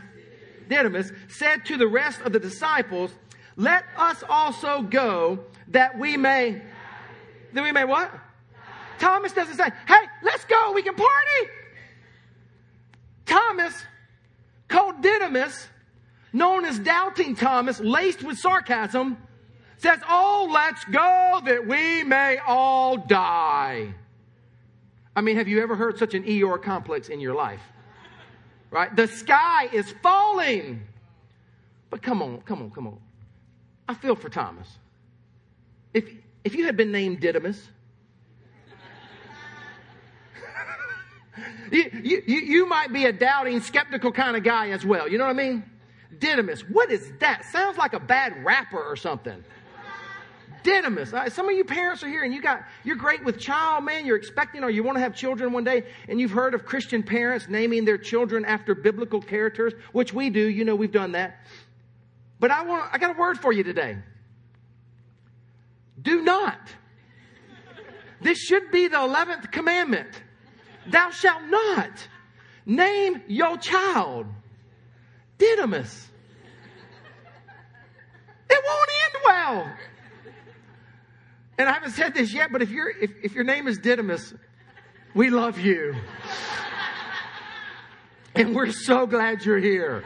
Didymus, 0.70 1.12
said 1.28 1.66
to 1.66 1.78
the 1.78 1.88
rest 1.88 2.22
of 2.22 2.34
the 2.34 2.40
disciples, 2.40 3.12
Let 3.56 3.86
us 3.98 4.24
also 4.28 4.82
go 4.82 5.40
that 5.70 5.98
we 5.98 6.18
may, 6.18 6.62
that 7.54 7.64
we 7.64 7.72
may 7.72 7.86
what? 7.86 8.12
Thomas 9.00 9.32
doesn't 9.34 9.56
say, 9.56 9.70
Hey, 9.88 10.06
let's 10.24 10.46
go, 10.46 10.72
we 10.74 10.84
can 10.84 10.96
party. 10.96 11.52
Thomas, 13.26 13.74
called 14.68 15.02
Didymus, 15.02 15.68
known 16.32 16.66
as 16.66 16.80
Doubting 16.80 17.36
Thomas, 17.36 17.80
laced 17.80 18.24
with 18.24 18.38
sarcasm, 18.38 19.18
says, 19.78 20.00
Oh, 20.08 20.50
let's 20.52 20.84
go 20.86 21.42
that 21.46 21.68
we 21.68 22.04
may 22.04 22.38
all 22.38 22.98
die. 22.98 23.94
I 25.16 25.22
mean, 25.22 25.38
have 25.38 25.48
you 25.48 25.62
ever 25.62 25.76
heard 25.76 25.98
such 25.98 26.14
an 26.14 26.24
Eeyore 26.24 26.62
complex 26.62 27.08
in 27.10 27.20
your 27.20 27.36
life? 27.36 27.62
Right? 28.76 28.94
The 28.94 29.08
sky 29.08 29.70
is 29.72 29.90
falling. 30.04 30.84
But 31.90 32.02
come 32.02 32.22
on, 32.22 32.42
come 32.42 32.62
on, 32.62 32.72
come 32.72 32.88
on. 32.88 33.00
I 33.88 33.94
feel 33.94 34.18
for 34.18 34.28
Thomas. 34.28 34.68
If, 35.94 36.14
if 36.44 36.56
you 36.56 36.66
had 36.66 36.76
been 36.76 36.92
named 36.92 37.22
Didymus, 37.22 37.70
you, 41.72 41.90
you, 42.04 42.22
you 42.28 42.66
might 42.66 42.92
be 42.92 43.06
a 43.06 43.14
doubting, 43.14 43.62
skeptical 43.62 44.12
kind 44.12 44.36
of 44.36 44.44
guy 44.44 44.72
as 44.72 44.86
well. 44.86 45.08
You 45.08 45.20
know 45.20 45.26
what 45.26 45.40
I 45.40 45.42
mean? 45.42 45.64
Didymus. 46.20 46.64
What 46.64 46.92
is 46.92 47.14
that? 47.22 47.46
Sounds 47.46 47.78
like 47.78 47.94
a 47.94 48.00
bad 48.02 48.44
rapper 48.44 48.84
or 48.84 48.98
something. 48.98 49.42
Didymus. 50.66 51.14
Some 51.34 51.48
of 51.48 51.56
you 51.56 51.64
parents 51.64 52.04
are 52.04 52.10
here 52.10 52.24
and 52.24 52.34
you 52.34 52.42
got, 52.42 52.64
you're 52.84 52.96
great 52.96 53.24
with 53.24 53.40
child, 53.40 53.86
man. 53.86 54.06
You're 54.06 54.18
expecting 54.18 54.64
or 54.64 54.70
you 54.70 54.84
want 54.84 54.98
to 54.98 55.02
have 55.02 55.16
children 55.16 55.54
one 55.54 55.64
day 55.64 55.84
and 56.10 56.20
you've 56.20 56.32
heard 56.32 56.54
of 56.54 56.66
Christian 56.66 57.04
parents 57.04 57.48
naming 57.48 57.86
their 57.86 58.00
children 58.00 58.44
after 58.44 58.74
biblical 58.76 59.22
characters, 59.22 59.74
which 59.94 60.12
we 60.12 60.30
do. 60.30 60.42
You 60.42 60.66
know, 60.66 60.76
we've 60.76 60.92
done 60.92 61.14
that. 61.14 61.38
But 62.40 62.52
I 62.52 62.64
want, 62.64 62.90
I 62.92 62.98
got 62.98 63.16
a 63.16 63.20
word 63.20 63.40
for 63.40 63.54
you 63.54 63.64
today. 63.64 63.98
Do 66.02 66.22
not. 66.22 66.60
This 68.22 68.40
should 68.40 68.72
be 68.72 68.88
the 68.88 68.98
11th 68.98 69.52
commandment. 69.52 70.10
Thou 70.88 71.12
shalt 71.12 71.44
not 71.44 72.08
name 72.66 73.22
your 73.28 73.58
child 73.58 74.26
Didymus. 75.38 76.10
It 78.50 78.64
won't 78.68 78.90
end 79.06 79.24
well. 79.26 79.74
And 81.58 81.70
I 81.70 81.74
haven't 81.74 81.92
said 81.92 82.14
this 82.14 82.34
yet, 82.34 82.52
but 82.52 82.62
if, 82.62 82.70
you 82.70 82.92
if, 83.02 83.12
if 83.24 83.34
your 83.34 83.44
name 83.44 83.68
is 83.68 83.78
Didymus, 83.78 84.34
we 85.14 85.30
love 85.30 85.60
you. 85.60 85.96
and 88.36 88.54
we're 88.54 88.72
so 88.72 89.08
glad 89.08 89.46
you're 89.46 89.60
here. 89.60 90.04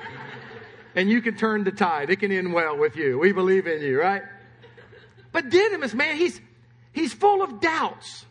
And 0.96 1.10
you 1.10 1.22
can 1.22 1.36
turn 1.36 1.64
the 1.64 1.72
tide. 1.72 2.10
It 2.10 2.18
can 2.18 2.32
end 2.32 2.54
well 2.54 2.78
with 2.78 2.96
you. 2.96 3.18
We 3.18 3.32
believe 3.32 3.66
in 3.66 3.82
you, 3.82 4.00
right? 4.00 4.22
But 5.32 5.50
Didymus, 5.50 5.94
man, 5.94 6.18
he's, 6.18 6.40
he's 6.92 7.14
full 7.14 7.42
of 7.42 7.60
doubts. 7.60 8.26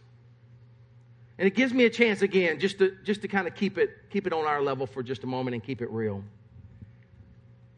And 1.38 1.46
it 1.46 1.54
gives 1.54 1.72
me 1.72 1.84
a 1.84 1.90
chance 1.90 2.22
again 2.22 2.58
just 2.58 2.78
to, 2.78 2.96
just 3.04 3.22
to 3.22 3.28
kind 3.28 3.46
of 3.46 3.54
keep 3.54 3.78
it, 3.78 3.90
keep 4.10 4.26
it 4.26 4.32
on 4.32 4.44
our 4.44 4.60
level 4.60 4.86
for 4.86 5.02
just 5.02 5.24
a 5.24 5.26
moment 5.26 5.54
and 5.54 5.62
keep 5.62 5.80
it 5.80 5.90
real. 5.90 6.22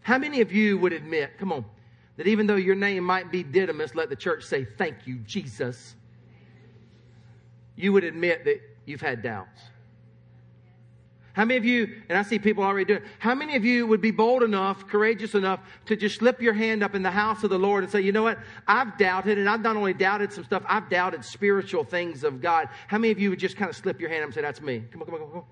How 0.03 0.19
many 0.19 0.41
of 0.41 0.51
you 0.51 0.79
would 0.79 0.95
admit, 0.95 1.39
come 1.39 1.53
on, 1.53 1.65
that 2.17 2.27
even 2.27 2.47
though 2.47 2.57
your 2.57 2.75
name 2.75 3.05
might 3.05 3.31
be 3.31 3.43
Didymus, 3.43 3.95
let 3.95 4.09
the 4.09 4.17
church 4.17 4.45
say, 4.45 4.65
Thank 4.65 5.07
you, 5.07 5.17
Jesus. 5.19 5.95
You 7.77 7.93
would 7.93 8.05
admit 8.05 8.45
that 8.45 8.61
you've 8.85 9.01
had 9.01 9.23
doubts. 9.23 9.61
How 11.33 11.45
many 11.45 11.57
of 11.57 11.65
you, 11.65 12.03
and 12.09 12.19
I 12.19 12.23
see 12.23 12.39
people 12.39 12.65
already 12.65 12.85
doing 12.85 13.03
it, 13.03 13.09
how 13.21 13.35
many 13.35 13.55
of 13.55 13.65
you 13.65 13.87
would 13.87 14.01
be 14.01 14.11
bold 14.11 14.43
enough, 14.43 14.87
courageous 14.89 15.35
enough 15.35 15.61
to 15.87 15.97
just 15.97 16.19
slip 16.19 16.43
your 16.43 16.53
hand 16.53 16.83
up 16.83 16.95
in 16.95 17.03
the 17.03 17.11
house 17.11 17.45
of 17.45 17.51
the 17.51 17.59
Lord 17.59 17.85
and 17.85 17.91
say, 17.91 18.01
you 18.01 18.11
know 18.11 18.25
what? 18.25 18.39
I've 18.67 18.99
doubted, 18.99 19.39
and 19.39 19.49
I've 19.49 19.63
not 19.63 19.77
only 19.77 19.95
doubted 19.95 20.33
some 20.33 20.45
stuff, 20.45 20.65
I've 20.69 20.91
doubted 20.91 21.25
spiritual 21.25 21.85
things 21.85 22.25
of 22.25 22.43
God. 22.43 22.69
How 22.89 22.99
many 22.99 23.13
of 23.13 23.21
you 23.21 23.31
would 23.31 23.39
just 23.39 23.57
kind 23.57 23.71
of 23.71 23.77
slip 23.77 24.01
your 24.01 24.11
hand 24.11 24.23
up 24.23 24.27
and 24.27 24.35
say, 24.35 24.43
that's 24.43 24.61
me? 24.61 24.83
Come 24.91 25.03
on, 25.03 25.07
come 25.07 25.15
on, 25.15 25.21
come 25.21 25.39
on. 25.39 25.45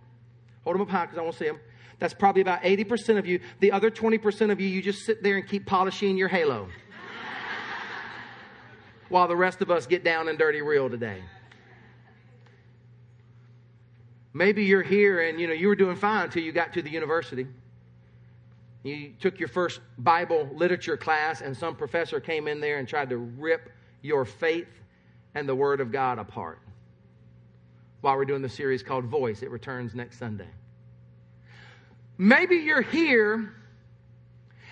Hold 0.64 0.74
them 0.74 0.82
up 0.82 0.88
high 0.88 1.06
because 1.06 1.18
I 1.18 1.22
want 1.22 1.34
to 1.34 1.38
see 1.38 1.48
them. 1.48 1.60
That's 1.98 2.14
probably 2.14 2.42
about 2.42 2.62
80% 2.62 3.18
of 3.18 3.26
you. 3.26 3.40
The 3.60 3.72
other 3.72 3.90
20% 3.90 4.52
of 4.52 4.60
you, 4.60 4.68
you 4.68 4.82
just 4.82 5.04
sit 5.04 5.22
there 5.22 5.36
and 5.36 5.46
keep 5.46 5.66
polishing 5.66 6.16
your 6.16 6.28
halo. 6.28 6.68
While 9.08 9.26
the 9.26 9.36
rest 9.36 9.62
of 9.62 9.70
us 9.70 9.86
get 9.86 10.04
down 10.04 10.28
and 10.28 10.38
dirty 10.38 10.62
real 10.62 10.88
today. 10.88 11.22
Maybe 14.32 14.64
you're 14.64 14.82
here 14.82 15.22
and 15.22 15.40
you 15.40 15.48
know 15.48 15.52
you 15.52 15.66
were 15.66 15.74
doing 15.74 15.96
fine 15.96 16.26
until 16.26 16.42
you 16.42 16.52
got 16.52 16.72
to 16.74 16.82
the 16.82 16.90
university. 16.90 17.46
You 18.84 19.12
took 19.18 19.40
your 19.40 19.48
first 19.48 19.80
Bible 19.98 20.48
literature 20.54 20.96
class 20.96 21.40
and 21.40 21.56
some 21.56 21.74
professor 21.74 22.20
came 22.20 22.46
in 22.46 22.60
there 22.60 22.78
and 22.78 22.86
tried 22.86 23.10
to 23.10 23.16
rip 23.16 23.70
your 24.02 24.24
faith 24.24 24.68
and 25.34 25.48
the 25.48 25.54
word 25.54 25.80
of 25.80 25.90
God 25.90 26.18
apart. 26.18 26.60
While 28.00 28.16
we're 28.16 28.26
doing 28.26 28.42
the 28.42 28.48
series 28.48 28.82
called 28.82 29.06
Voice, 29.06 29.42
it 29.42 29.50
returns 29.50 29.94
next 29.94 30.18
Sunday. 30.18 30.48
Maybe 32.18 32.56
you're 32.56 32.82
here 32.82 33.54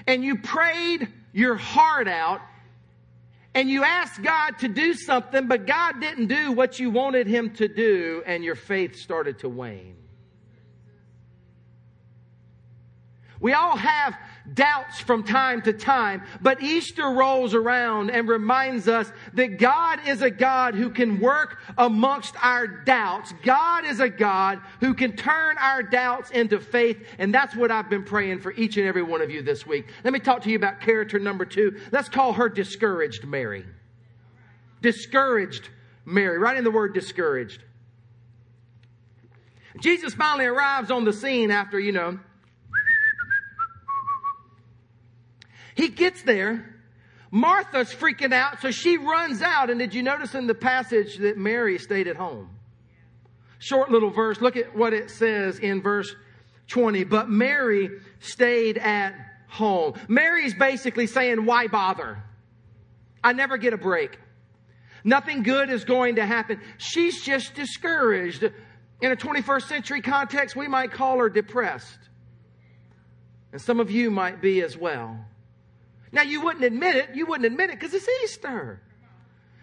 and 0.06 0.24
you 0.24 0.38
prayed 0.38 1.08
your 1.32 1.54
heart 1.54 2.08
out 2.08 2.40
and 3.54 3.70
you 3.70 3.84
asked 3.84 4.22
God 4.22 4.58
to 4.58 4.68
do 4.68 4.92
something, 4.92 5.46
but 5.48 5.66
God 5.66 6.00
didn't 6.00 6.26
do 6.26 6.52
what 6.52 6.78
you 6.78 6.90
wanted 6.90 7.26
Him 7.26 7.54
to 7.54 7.68
do, 7.68 8.22
and 8.26 8.44
your 8.44 8.54
faith 8.54 8.96
started 8.96 9.38
to 9.38 9.48
wane. 9.48 9.96
We 13.40 13.54
all 13.54 13.76
have 13.76 14.14
doubts 14.54 15.00
from 15.00 15.24
time 15.24 15.62
to 15.62 15.72
time, 15.72 16.22
but 16.40 16.62
Easter 16.62 17.10
rolls 17.10 17.54
around 17.54 18.10
and 18.10 18.28
reminds 18.28 18.88
us 18.88 19.10
that 19.34 19.58
God 19.58 20.00
is 20.06 20.22
a 20.22 20.30
God 20.30 20.74
who 20.74 20.90
can 20.90 21.20
work 21.20 21.58
amongst 21.76 22.34
our 22.42 22.66
doubts. 22.66 23.32
God 23.42 23.84
is 23.84 24.00
a 24.00 24.08
God 24.08 24.60
who 24.80 24.94
can 24.94 25.16
turn 25.16 25.56
our 25.58 25.82
doubts 25.82 26.30
into 26.30 26.60
faith, 26.60 27.04
and 27.18 27.34
that's 27.34 27.56
what 27.56 27.70
I've 27.70 27.90
been 27.90 28.04
praying 28.04 28.40
for 28.40 28.52
each 28.52 28.76
and 28.76 28.86
every 28.86 29.02
one 29.02 29.20
of 29.20 29.30
you 29.30 29.42
this 29.42 29.66
week. 29.66 29.86
Let 30.04 30.12
me 30.12 30.20
talk 30.20 30.42
to 30.42 30.50
you 30.50 30.56
about 30.56 30.80
character 30.80 31.18
number 31.18 31.44
two. 31.44 31.80
Let's 31.92 32.08
call 32.08 32.32
her 32.34 32.48
discouraged 32.48 33.24
Mary. 33.24 33.64
Discouraged 34.82 35.70
Mary. 36.04 36.38
Write 36.38 36.56
in 36.56 36.64
the 36.64 36.70
word 36.70 36.94
discouraged. 36.94 37.62
Jesus 39.80 40.14
finally 40.14 40.46
arrives 40.46 40.90
on 40.90 41.04
the 41.04 41.12
scene 41.12 41.50
after, 41.50 41.78
you 41.78 41.92
know, 41.92 42.18
He 45.76 45.88
gets 45.88 46.22
there. 46.22 46.74
Martha's 47.30 47.92
freaking 47.92 48.32
out, 48.32 48.62
so 48.62 48.70
she 48.70 48.96
runs 48.96 49.42
out. 49.42 49.68
And 49.68 49.78
did 49.78 49.94
you 49.94 50.02
notice 50.02 50.34
in 50.34 50.46
the 50.46 50.54
passage 50.54 51.18
that 51.18 51.36
Mary 51.36 51.78
stayed 51.78 52.08
at 52.08 52.16
home? 52.16 52.50
Short 53.58 53.90
little 53.90 54.10
verse. 54.10 54.40
Look 54.40 54.56
at 54.56 54.74
what 54.74 54.94
it 54.94 55.10
says 55.10 55.58
in 55.58 55.82
verse 55.82 56.14
20. 56.68 57.04
But 57.04 57.28
Mary 57.28 57.90
stayed 58.20 58.78
at 58.78 59.14
home. 59.48 59.94
Mary's 60.08 60.54
basically 60.54 61.06
saying, 61.06 61.44
Why 61.44 61.66
bother? 61.66 62.22
I 63.22 63.34
never 63.34 63.58
get 63.58 63.74
a 63.74 63.78
break. 63.78 64.18
Nothing 65.04 65.42
good 65.42 65.68
is 65.68 65.84
going 65.84 66.16
to 66.16 66.26
happen. 66.26 66.60
She's 66.78 67.22
just 67.22 67.54
discouraged. 67.54 68.42
In 69.02 69.12
a 69.12 69.16
21st 69.16 69.62
century 69.68 70.00
context, 70.00 70.56
we 70.56 70.68
might 70.68 70.90
call 70.90 71.18
her 71.18 71.28
depressed. 71.28 71.98
And 73.52 73.60
some 73.60 73.78
of 73.78 73.90
you 73.90 74.10
might 74.10 74.40
be 74.40 74.62
as 74.62 74.76
well. 74.76 75.18
Now, 76.16 76.22
you 76.22 76.40
wouldn't 76.40 76.64
admit 76.64 76.96
it. 76.96 77.10
You 77.14 77.26
wouldn't 77.26 77.44
admit 77.44 77.68
it 77.68 77.78
because 77.78 77.92
it's 77.92 78.08
Easter. 78.24 78.80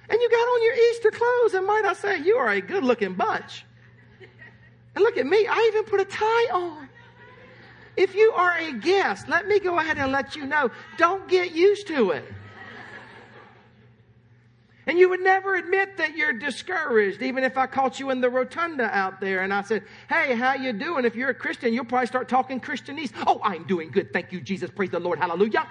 And 0.08 0.22
you 0.22 0.30
got 0.30 0.36
on 0.36 0.64
your 0.64 0.76
Easter 0.92 1.10
clothes, 1.10 1.56
and 1.56 1.66
might 1.66 1.84
I 1.84 1.94
say, 1.94 2.22
you 2.22 2.36
are 2.36 2.52
a 2.52 2.62
good 2.62 2.84
looking 2.84 3.16
bunch. 3.16 3.66
And 4.22 5.04
look 5.04 5.18
at 5.18 5.26
me, 5.26 5.48
I 5.48 5.72
even 5.74 5.86
put 5.86 6.00
a 6.00 6.06
tie 6.06 6.50
on. 6.54 6.90
If 7.98 8.14
you 8.14 8.34
are 8.34 8.56
a 8.56 8.72
guest, 8.72 9.28
let 9.28 9.48
me 9.48 9.60
go 9.60 9.80
ahead 9.80 9.98
and 9.98 10.12
let 10.12 10.36
you 10.36 10.46
know 10.46 10.70
don't 10.98 11.28
get 11.28 11.56
used 11.56 11.88
to 11.88 12.12
it. 12.12 12.26
And 14.86 15.00
you 15.00 15.10
would 15.10 15.22
never 15.22 15.56
admit 15.56 15.98
that 15.98 16.16
you're 16.16 16.34
discouraged, 16.34 17.24
even 17.24 17.44
if 17.44 17.58
I 17.58 17.66
caught 17.66 18.00
you 18.00 18.12
in 18.12 18.22
the 18.22 18.30
rotunda 18.30 18.84
out 18.84 19.22
there 19.22 19.42
and 19.42 19.54
I 19.54 19.62
said, 19.62 19.84
Hey, 20.10 20.36
how 20.36 20.56
you 20.56 20.74
doing? 20.74 21.06
If 21.06 21.16
you're 21.16 21.30
a 21.30 21.34
Christian, 21.34 21.74
you'll 21.74 21.86
probably 21.86 22.08
start 22.08 22.28
talking 22.28 22.60
Christianese. 22.60 23.12
Oh, 23.26 23.40
I'm 23.42 23.64
doing 23.64 23.90
good. 23.90 24.12
Thank 24.12 24.32
you, 24.32 24.42
Jesus. 24.42 24.70
Praise 24.70 24.90
the 24.90 25.00
Lord. 25.00 25.20
Hallelujah. 25.20 25.66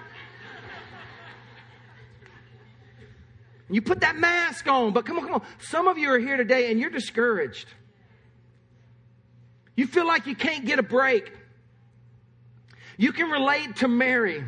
You 3.73 3.81
put 3.81 4.01
that 4.01 4.17
mask 4.17 4.67
on, 4.67 4.93
but 4.93 5.03
come 5.03 5.17
on, 5.17 5.25
come 5.25 5.33
on. 5.33 5.41
Some 5.59 5.87
of 5.87 5.97
you 5.97 6.11
are 6.11 6.19
here 6.19 6.37
today 6.37 6.69
and 6.69 6.79
you're 6.79 6.91
discouraged. 6.91 7.67
You 9.75 9.87
feel 9.87 10.05
like 10.05 10.27
you 10.27 10.35
can't 10.35 10.63
get 10.63 10.77
a 10.77 10.83
break. 10.83 11.31
You 12.97 13.11
can 13.11 13.31
relate 13.31 13.77
to 13.77 13.87
Mary. 13.87 14.43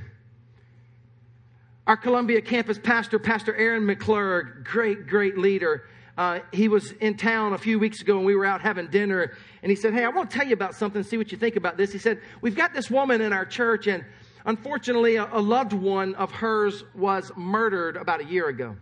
Our 1.88 1.98
Columbia 1.98 2.42
campus 2.42 2.78
pastor, 2.78 3.18
Pastor 3.18 3.56
Aaron 3.56 3.88
McClure, 3.88 4.62
great, 4.64 5.08
great 5.08 5.40
leader. 5.40 5.88
Uh, 6.20 6.42
he 6.54 6.68
was 6.68 6.92
in 6.92 7.18
town 7.18 7.54
a 7.54 7.58
few 7.58 7.80
weeks 7.80 8.02
ago 8.02 8.18
and 8.18 8.28
we 8.28 8.36
were 8.36 8.46
out 8.46 8.62
having 8.62 8.88
dinner 8.88 9.36
and 9.64 9.72
he 9.72 9.76
said, 9.76 9.96
Hey, 9.96 10.04
I 10.04 10.10
want 10.10 10.30
to 10.30 10.38
tell 10.38 10.48
you 10.48 10.54
about 10.54 10.76
something, 10.76 11.02
see 11.02 11.18
what 11.18 11.32
you 11.32 11.38
think 11.40 11.56
about 11.56 11.78
this. 11.78 11.92
He 11.92 11.98
said, 11.98 12.22
We've 12.42 12.56
got 12.56 12.76
this 12.76 12.92
woman 12.92 13.22
in 13.22 13.34
our 13.34 13.46
church 13.46 13.88
and 13.88 14.06
unfortunately 14.46 15.16
a, 15.16 15.28
a 15.34 15.42
loved 15.42 15.74
one 15.74 16.14
of 16.14 16.32
hers 16.32 16.84
was 16.94 17.32
murdered 17.36 17.98
about 17.98 18.22
a 18.22 18.26
year 18.26 18.50
ago. 18.50 18.76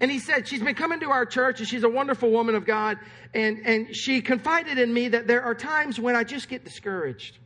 And 0.00 0.10
he 0.10 0.18
said, 0.18 0.46
She's 0.46 0.62
been 0.62 0.74
coming 0.74 1.00
to 1.00 1.10
our 1.10 1.24
church 1.24 1.60
and 1.60 1.68
she's 1.68 1.82
a 1.82 1.88
wonderful 1.88 2.30
woman 2.30 2.54
of 2.54 2.66
God. 2.66 2.98
And, 3.34 3.66
and 3.66 3.96
she 3.96 4.20
confided 4.20 4.78
in 4.78 4.92
me 4.92 5.08
that 5.08 5.26
there 5.26 5.42
are 5.42 5.54
times 5.54 5.98
when 5.98 6.16
I 6.16 6.24
just 6.24 6.48
get 6.48 6.64
discouraged. 6.64 7.38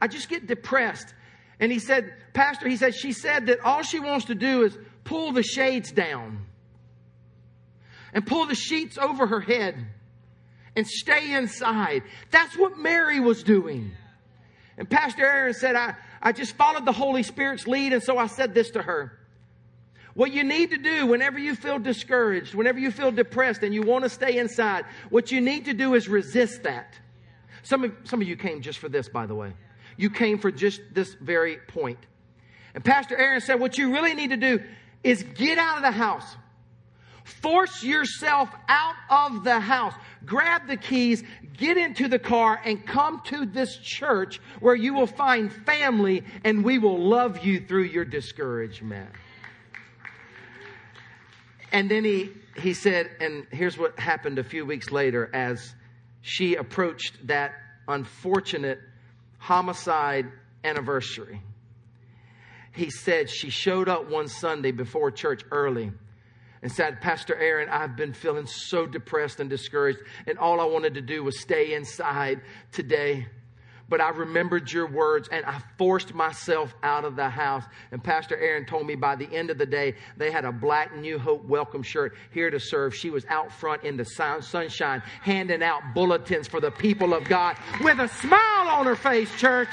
I 0.00 0.08
just 0.08 0.28
get 0.28 0.46
depressed. 0.46 1.14
And 1.60 1.70
he 1.70 1.78
said, 1.78 2.12
Pastor, 2.32 2.68
he 2.68 2.76
said, 2.76 2.94
she 2.94 3.12
said 3.12 3.46
that 3.46 3.60
all 3.60 3.82
she 3.82 4.00
wants 4.00 4.26
to 4.26 4.34
do 4.34 4.64
is 4.64 4.76
pull 5.04 5.32
the 5.32 5.42
shades 5.42 5.92
down 5.92 6.46
and 8.12 8.26
pull 8.26 8.46
the 8.46 8.54
sheets 8.54 8.98
over 8.98 9.26
her 9.26 9.40
head 9.40 9.76
and 10.76 10.86
stay 10.86 11.32
inside. 11.32 12.02
That's 12.30 12.56
what 12.56 12.78
Mary 12.78 13.20
was 13.20 13.42
doing. 13.42 13.92
And 14.76 14.88
Pastor 14.90 15.24
Aaron 15.24 15.54
said, 15.54 15.76
I, 15.76 15.94
I 16.20 16.32
just 16.32 16.56
followed 16.56 16.84
the 16.84 16.92
Holy 16.92 17.22
Spirit's 17.22 17.66
lead, 17.66 17.92
and 17.92 18.02
so 18.02 18.18
I 18.18 18.26
said 18.26 18.54
this 18.54 18.70
to 18.70 18.82
her. 18.82 19.18
What 20.14 20.32
you 20.32 20.44
need 20.44 20.70
to 20.70 20.78
do 20.78 21.06
whenever 21.06 21.38
you 21.38 21.56
feel 21.56 21.78
discouraged, 21.78 22.54
whenever 22.54 22.78
you 22.78 22.90
feel 22.90 23.10
depressed 23.10 23.62
and 23.62 23.74
you 23.74 23.82
want 23.82 24.04
to 24.04 24.08
stay 24.08 24.38
inside, 24.38 24.84
what 25.10 25.32
you 25.32 25.40
need 25.40 25.64
to 25.64 25.74
do 25.74 25.94
is 25.94 26.08
resist 26.08 26.62
that. 26.62 26.94
Some 27.64 27.84
of, 27.84 27.92
some 28.04 28.20
of 28.20 28.28
you 28.28 28.36
came 28.36 28.62
just 28.62 28.78
for 28.78 28.88
this, 28.88 29.08
by 29.08 29.26
the 29.26 29.34
way. 29.34 29.52
You 29.96 30.10
came 30.10 30.38
for 30.38 30.52
just 30.52 30.80
this 30.92 31.14
very 31.14 31.56
point. 31.68 31.98
And 32.74 32.84
Pastor 32.84 33.16
Aaron 33.16 33.40
said, 33.40 33.58
what 33.58 33.76
you 33.76 33.92
really 33.92 34.14
need 34.14 34.30
to 34.30 34.36
do 34.36 34.62
is 35.02 35.22
get 35.22 35.58
out 35.58 35.78
of 35.78 35.82
the 35.82 35.90
house. 35.90 36.36
Force 37.24 37.82
yourself 37.82 38.50
out 38.68 38.94
of 39.10 39.44
the 39.44 39.58
house. 39.58 39.94
Grab 40.26 40.66
the 40.66 40.76
keys, 40.76 41.24
get 41.56 41.76
into 41.76 42.06
the 42.06 42.18
car, 42.18 42.60
and 42.64 42.86
come 42.86 43.22
to 43.26 43.46
this 43.46 43.76
church 43.78 44.40
where 44.60 44.74
you 44.74 44.94
will 44.94 45.06
find 45.06 45.52
family 45.52 46.22
and 46.44 46.64
we 46.64 46.78
will 46.78 46.98
love 46.98 47.44
you 47.44 47.60
through 47.60 47.84
your 47.84 48.04
discouragement. 48.04 49.08
And 51.74 51.90
then 51.90 52.04
he, 52.04 52.30
he 52.56 52.72
said, 52.72 53.10
and 53.18 53.48
here's 53.50 53.76
what 53.76 53.98
happened 53.98 54.38
a 54.38 54.44
few 54.44 54.64
weeks 54.64 54.92
later 54.92 55.28
as 55.34 55.74
she 56.22 56.54
approached 56.54 57.26
that 57.26 57.52
unfortunate 57.88 58.78
homicide 59.38 60.26
anniversary. 60.62 61.42
He 62.72 62.90
said 62.90 63.28
she 63.28 63.50
showed 63.50 63.88
up 63.88 64.08
one 64.08 64.28
Sunday 64.28 64.70
before 64.70 65.10
church 65.10 65.42
early 65.50 65.90
and 66.62 66.70
said, 66.70 67.00
Pastor 67.00 67.34
Aaron, 67.34 67.68
I've 67.68 67.96
been 67.96 68.12
feeling 68.12 68.46
so 68.46 68.86
depressed 68.86 69.40
and 69.40 69.50
discouraged, 69.50 69.98
and 70.28 70.38
all 70.38 70.60
I 70.60 70.66
wanted 70.66 70.94
to 70.94 71.02
do 71.02 71.24
was 71.24 71.40
stay 71.40 71.74
inside 71.74 72.40
today 72.70 73.26
but 73.88 74.00
I 74.00 74.10
remembered 74.10 74.70
your 74.72 74.86
words 74.86 75.28
and 75.30 75.44
I 75.44 75.60
forced 75.78 76.14
myself 76.14 76.74
out 76.82 77.04
of 77.04 77.16
the 77.16 77.28
house. 77.28 77.64
And 77.92 78.02
Pastor 78.02 78.36
Aaron 78.36 78.64
told 78.66 78.86
me 78.86 78.94
by 78.94 79.16
the 79.16 79.30
end 79.32 79.50
of 79.50 79.58
the 79.58 79.66
day, 79.66 79.94
they 80.16 80.30
had 80.30 80.44
a 80.44 80.52
black 80.52 80.96
New 80.96 81.18
Hope 81.18 81.44
welcome 81.44 81.82
shirt 81.82 82.14
here 82.30 82.50
to 82.50 82.60
serve. 82.60 82.94
She 82.94 83.10
was 83.10 83.24
out 83.26 83.52
front 83.52 83.84
in 83.84 83.96
the 83.96 84.04
sunshine 84.04 85.02
handing 85.20 85.62
out 85.62 85.82
bulletins 85.94 86.48
for 86.48 86.60
the 86.60 86.70
people 86.70 87.14
of 87.14 87.24
God 87.24 87.56
with 87.82 87.98
a 87.98 88.08
smile 88.08 88.68
on 88.68 88.86
her 88.86 88.96
face, 88.96 89.34
church. 89.36 89.68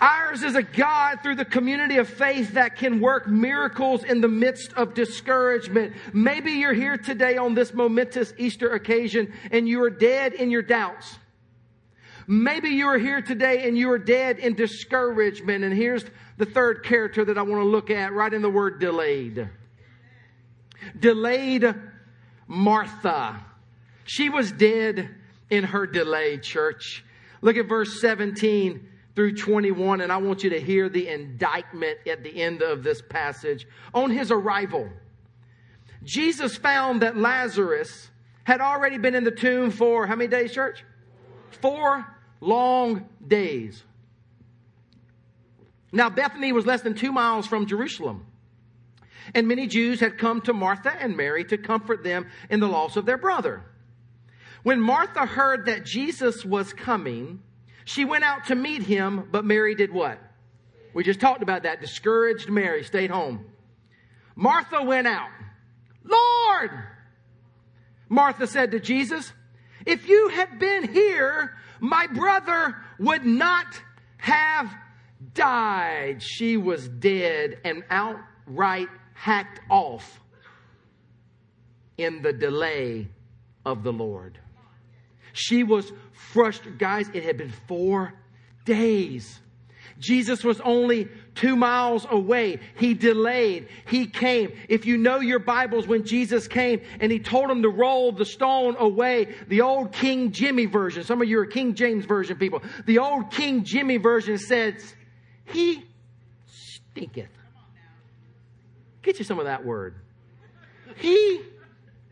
Ours 0.00 0.42
is 0.42 0.54
a 0.54 0.62
God 0.62 1.20
through 1.22 1.34
the 1.34 1.44
community 1.44 1.98
of 1.98 2.08
faith 2.08 2.54
that 2.54 2.76
can 2.76 3.00
work 3.00 3.28
miracles 3.28 4.02
in 4.02 4.22
the 4.22 4.28
midst 4.28 4.72
of 4.72 4.94
discouragement. 4.94 5.92
Maybe 6.14 6.52
you're 6.52 6.72
here 6.72 6.96
today 6.96 7.36
on 7.36 7.54
this 7.54 7.74
momentous 7.74 8.32
Easter 8.38 8.72
occasion 8.72 9.34
and 9.50 9.68
you 9.68 9.82
are 9.82 9.90
dead 9.90 10.32
in 10.32 10.50
your 10.50 10.62
doubts. 10.62 11.18
Maybe 12.32 12.68
you 12.68 12.86
are 12.86 12.96
here 12.96 13.20
today 13.20 13.66
and 13.66 13.76
you 13.76 13.90
are 13.90 13.98
dead 13.98 14.38
in 14.38 14.54
discouragement. 14.54 15.64
And 15.64 15.74
here's 15.74 16.04
the 16.36 16.46
third 16.46 16.84
character 16.84 17.24
that 17.24 17.36
I 17.36 17.42
want 17.42 17.60
to 17.60 17.66
look 17.66 17.90
at 17.90 18.12
write 18.12 18.34
in 18.34 18.40
the 18.40 18.48
word 18.48 18.78
delayed. 18.78 19.48
Delayed 20.96 21.74
Martha. 22.46 23.44
She 24.04 24.28
was 24.28 24.52
dead 24.52 25.10
in 25.50 25.64
her 25.64 25.88
delay, 25.88 26.38
church. 26.38 27.04
Look 27.40 27.56
at 27.56 27.66
verse 27.68 28.00
17 28.00 28.88
through 29.16 29.34
21, 29.34 30.00
and 30.00 30.12
I 30.12 30.18
want 30.18 30.44
you 30.44 30.50
to 30.50 30.60
hear 30.60 30.88
the 30.88 31.08
indictment 31.08 31.98
at 32.06 32.22
the 32.22 32.40
end 32.40 32.62
of 32.62 32.84
this 32.84 33.02
passage. 33.02 33.66
On 33.92 34.08
his 34.08 34.30
arrival, 34.30 34.88
Jesus 36.04 36.56
found 36.56 37.02
that 37.02 37.16
Lazarus 37.16 38.08
had 38.44 38.60
already 38.60 38.98
been 38.98 39.16
in 39.16 39.24
the 39.24 39.32
tomb 39.32 39.72
for 39.72 40.06
how 40.06 40.14
many 40.14 40.30
days, 40.30 40.52
church? 40.52 40.84
Four 41.60 42.06
long 42.40 43.08
days. 43.26 43.82
Now, 45.92 46.08
Bethany 46.08 46.52
was 46.52 46.66
less 46.66 46.82
than 46.82 46.94
two 46.94 47.12
miles 47.12 47.46
from 47.46 47.66
Jerusalem. 47.66 48.26
And 49.34 49.46
many 49.46 49.66
Jews 49.66 50.00
had 50.00 50.18
come 50.18 50.40
to 50.42 50.52
Martha 50.52 50.92
and 50.98 51.16
Mary 51.16 51.44
to 51.44 51.58
comfort 51.58 52.02
them 52.02 52.26
in 52.48 52.60
the 52.60 52.68
loss 52.68 52.96
of 52.96 53.06
their 53.06 53.18
brother. 53.18 53.62
When 54.62 54.80
Martha 54.80 55.26
heard 55.26 55.66
that 55.66 55.84
Jesus 55.84 56.44
was 56.44 56.72
coming, 56.72 57.42
she 57.84 58.04
went 58.04 58.24
out 58.24 58.46
to 58.46 58.54
meet 58.54 58.82
him, 58.82 59.28
but 59.30 59.44
Mary 59.44 59.74
did 59.74 59.92
what? 59.92 60.18
We 60.94 61.04
just 61.04 61.20
talked 61.20 61.42
about 61.42 61.62
that. 61.62 61.80
Discouraged 61.80 62.48
Mary 62.48 62.84
stayed 62.84 63.10
home. 63.10 63.46
Martha 64.34 64.82
went 64.82 65.06
out. 65.06 65.30
Lord! 66.04 66.70
Martha 68.08 68.46
said 68.46 68.72
to 68.72 68.80
Jesus, 68.80 69.32
if 69.86 70.08
you 70.08 70.28
had 70.28 70.58
been 70.58 70.92
here, 70.92 71.56
my 71.80 72.06
brother 72.06 72.76
would 72.98 73.24
not 73.24 73.66
have 74.18 74.70
died. 75.34 76.22
She 76.22 76.56
was 76.56 76.88
dead 76.88 77.58
and 77.64 77.82
outright 77.90 78.88
hacked 79.14 79.60
off 79.70 80.20
in 81.98 82.22
the 82.22 82.32
delay 82.32 83.08
of 83.64 83.82
the 83.82 83.92
Lord. 83.92 84.38
She 85.32 85.62
was 85.62 85.92
frustrated. 86.12 86.78
Guys, 86.78 87.08
it 87.12 87.22
had 87.22 87.36
been 87.36 87.52
four 87.68 88.14
days. 88.64 89.40
Jesus 90.00 90.42
was 90.42 90.60
only 90.62 91.08
two 91.34 91.54
miles 91.54 92.06
away. 92.10 92.58
He 92.76 92.94
delayed. 92.94 93.68
He 93.86 94.06
came. 94.06 94.52
If 94.68 94.86
you 94.86 94.96
know 94.96 95.20
your 95.20 95.38
Bibles, 95.38 95.86
when 95.86 96.04
Jesus 96.04 96.48
came 96.48 96.80
and 97.00 97.12
he 97.12 97.20
told 97.20 97.50
him 97.50 97.62
to 97.62 97.68
roll 97.68 98.10
the 98.10 98.24
stone 98.24 98.76
away, 98.78 99.34
the 99.48 99.60
old 99.60 99.92
King 99.92 100.32
Jimmy 100.32 100.64
version, 100.64 101.04
some 101.04 101.20
of 101.20 101.28
you 101.28 101.38
are 101.38 101.46
King 101.46 101.74
James 101.74 102.06
version 102.06 102.36
people, 102.36 102.62
the 102.86 102.98
old 102.98 103.30
King 103.30 103.62
Jimmy 103.62 103.98
version 103.98 104.38
says, 104.38 104.94
He 105.44 105.84
stinketh. 106.46 107.28
Get 109.02 109.18
you 109.18 109.24
some 109.24 109.38
of 109.38 109.44
that 109.44 109.64
word. 109.64 109.96
He 110.96 111.42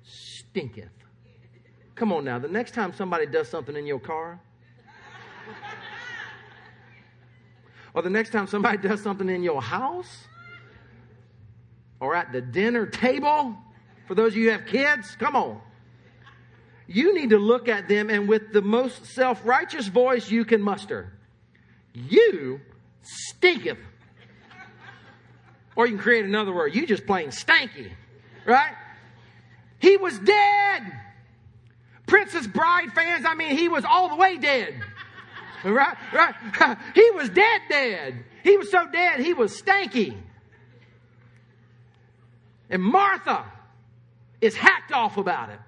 stinketh. 0.03 0.89
Come 1.95 2.13
on 2.13 2.25
now, 2.25 2.39
the 2.39 2.49
next 2.49 2.75
time 2.75 2.93
somebody 2.93 3.27
does 3.27 3.49
something 3.49 3.75
in 3.75 3.87
your 3.87 3.99
car, 3.99 4.41
or 7.95 8.03
the 8.03 8.11
next 8.11 8.31
time 8.31 8.47
somebody 8.47 8.79
does 8.89 9.03
something 9.03 9.29
in 9.29 9.43
your 9.43 9.63
house, 9.63 10.27
or 12.01 12.15
at 12.15 12.33
the 12.33 12.41
dinner 12.41 12.87
table, 12.87 13.57
for 14.07 14.15
those 14.15 14.33
of 14.33 14.39
you 14.39 14.45
who 14.47 14.53
have 14.53 14.67
kids, 14.67 15.17
come 15.19 15.37
on. 15.37 15.61
You 16.87 17.15
need 17.15 17.31
to 17.31 17.39
look 17.39 17.69
at 17.69 17.87
them 17.87 18.09
and 18.09 18.29
with 18.29 18.53
the 18.53 18.63
most 18.63 19.05
self 19.05 19.45
righteous 19.45 19.89
voice 19.89 20.31
you 20.31 20.45
can 20.45 20.63
muster, 20.63 21.13
you 21.93 22.61
stinketh. 23.03 23.79
Or 25.77 25.87
you 25.87 25.93
can 25.93 26.03
create 26.03 26.25
another 26.25 26.53
word, 26.53 26.75
you 26.75 26.87
just 26.87 27.07
plain 27.07 27.29
stanky, 27.29 27.93
right? 28.45 28.75
He 29.79 29.97
was 29.97 30.19
dead. 30.19 30.93
Princess 32.07 32.47
Bride 32.47 32.93
fans, 32.95 33.25
I 33.25 33.35
mean, 33.35 33.57
he 33.57 33.69
was 33.69 33.85
all 33.85 34.09
the 34.09 34.17
way 34.17 34.39
dead. 34.39 34.75
Right? 35.65 35.97
Right? 36.13 36.79
He 36.95 37.11
was 37.13 37.29
dead, 37.29 37.61
dead. 37.69 38.25
He 38.45 38.57
was 38.57 38.71
so 38.71 38.87
dead, 38.91 39.21
he 39.21 39.35
was 39.35 39.61
stanky. 39.61 40.17
And 42.71 42.83
Martha 42.83 43.45
is 44.41 44.55
hacked 44.55 44.93
off 44.93 45.17
about 45.17 45.51
it. 45.51 45.59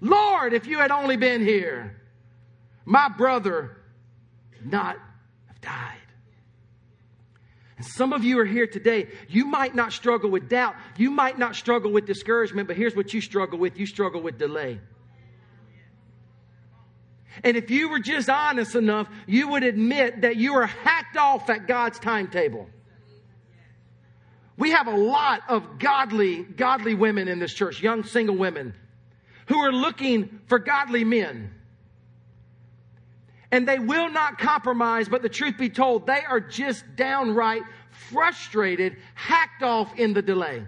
Lord, 0.00 0.52
if 0.52 0.66
you 0.66 0.78
had 0.78 0.90
only 0.90 1.16
been 1.16 1.40
here, 1.40 1.96
my 2.84 3.08
brother 3.08 3.76
not 4.64 4.96
have 5.46 5.60
died. 5.60 5.96
And 7.76 7.86
some 7.86 8.12
of 8.12 8.24
you 8.24 8.38
are 8.38 8.44
here 8.44 8.66
today. 8.66 9.08
You 9.28 9.46
might 9.46 9.74
not 9.74 9.92
struggle 9.92 10.30
with 10.30 10.48
doubt. 10.48 10.76
You 10.96 11.10
might 11.10 11.38
not 11.38 11.56
struggle 11.56 11.92
with 11.92 12.06
discouragement, 12.06 12.68
but 12.68 12.76
here's 12.76 12.96
what 12.96 13.12
you 13.12 13.20
struggle 13.20 13.58
with. 13.58 13.78
You 13.78 13.86
struggle 13.86 14.22
with 14.22 14.38
delay. 14.38 14.80
And 17.44 17.56
if 17.56 17.70
you 17.70 17.88
were 17.88 17.98
just 17.98 18.28
honest 18.28 18.74
enough, 18.74 19.08
you 19.26 19.48
would 19.48 19.62
admit 19.62 20.22
that 20.22 20.36
you 20.36 20.54
are 20.54 20.66
hacked 20.66 21.16
off 21.16 21.50
at 21.50 21.66
God's 21.66 21.98
timetable. 21.98 22.68
We 24.56 24.70
have 24.70 24.86
a 24.86 24.96
lot 24.96 25.42
of 25.48 25.78
godly, 25.78 26.42
godly 26.42 26.94
women 26.94 27.28
in 27.28 27.38
this 27.38 27.52
church, 27.52 27.82
young 27.82 28.04
single 28.04 28.36
women, 28.36 28.74
who 29.48 29.58
are 29.58 29.72
looking 29.72 30.40
for 30.46 30.58
godly 30.58 31.04
men. 31.04 31.52
And 33.52 33.68
they 33.68 33.78
will 33.78 34.10
not 34.10 34.38
compromise, 34.38 35.08
but 35.08 35.22
the 35.22 35.28
truth 35.28 35.58
be 35.58 35.68
told, 35.68 36.06
they 36.06 36.22
are 36.28 36.40
just 36.40 36.84
downright 36.96 37.62
frustrated, 38.10 38.96
hacked 39.14 39.62
off 39.62 39.98
in 39.98 40.14
the 40.14 40.22
delay. 40.22 40.66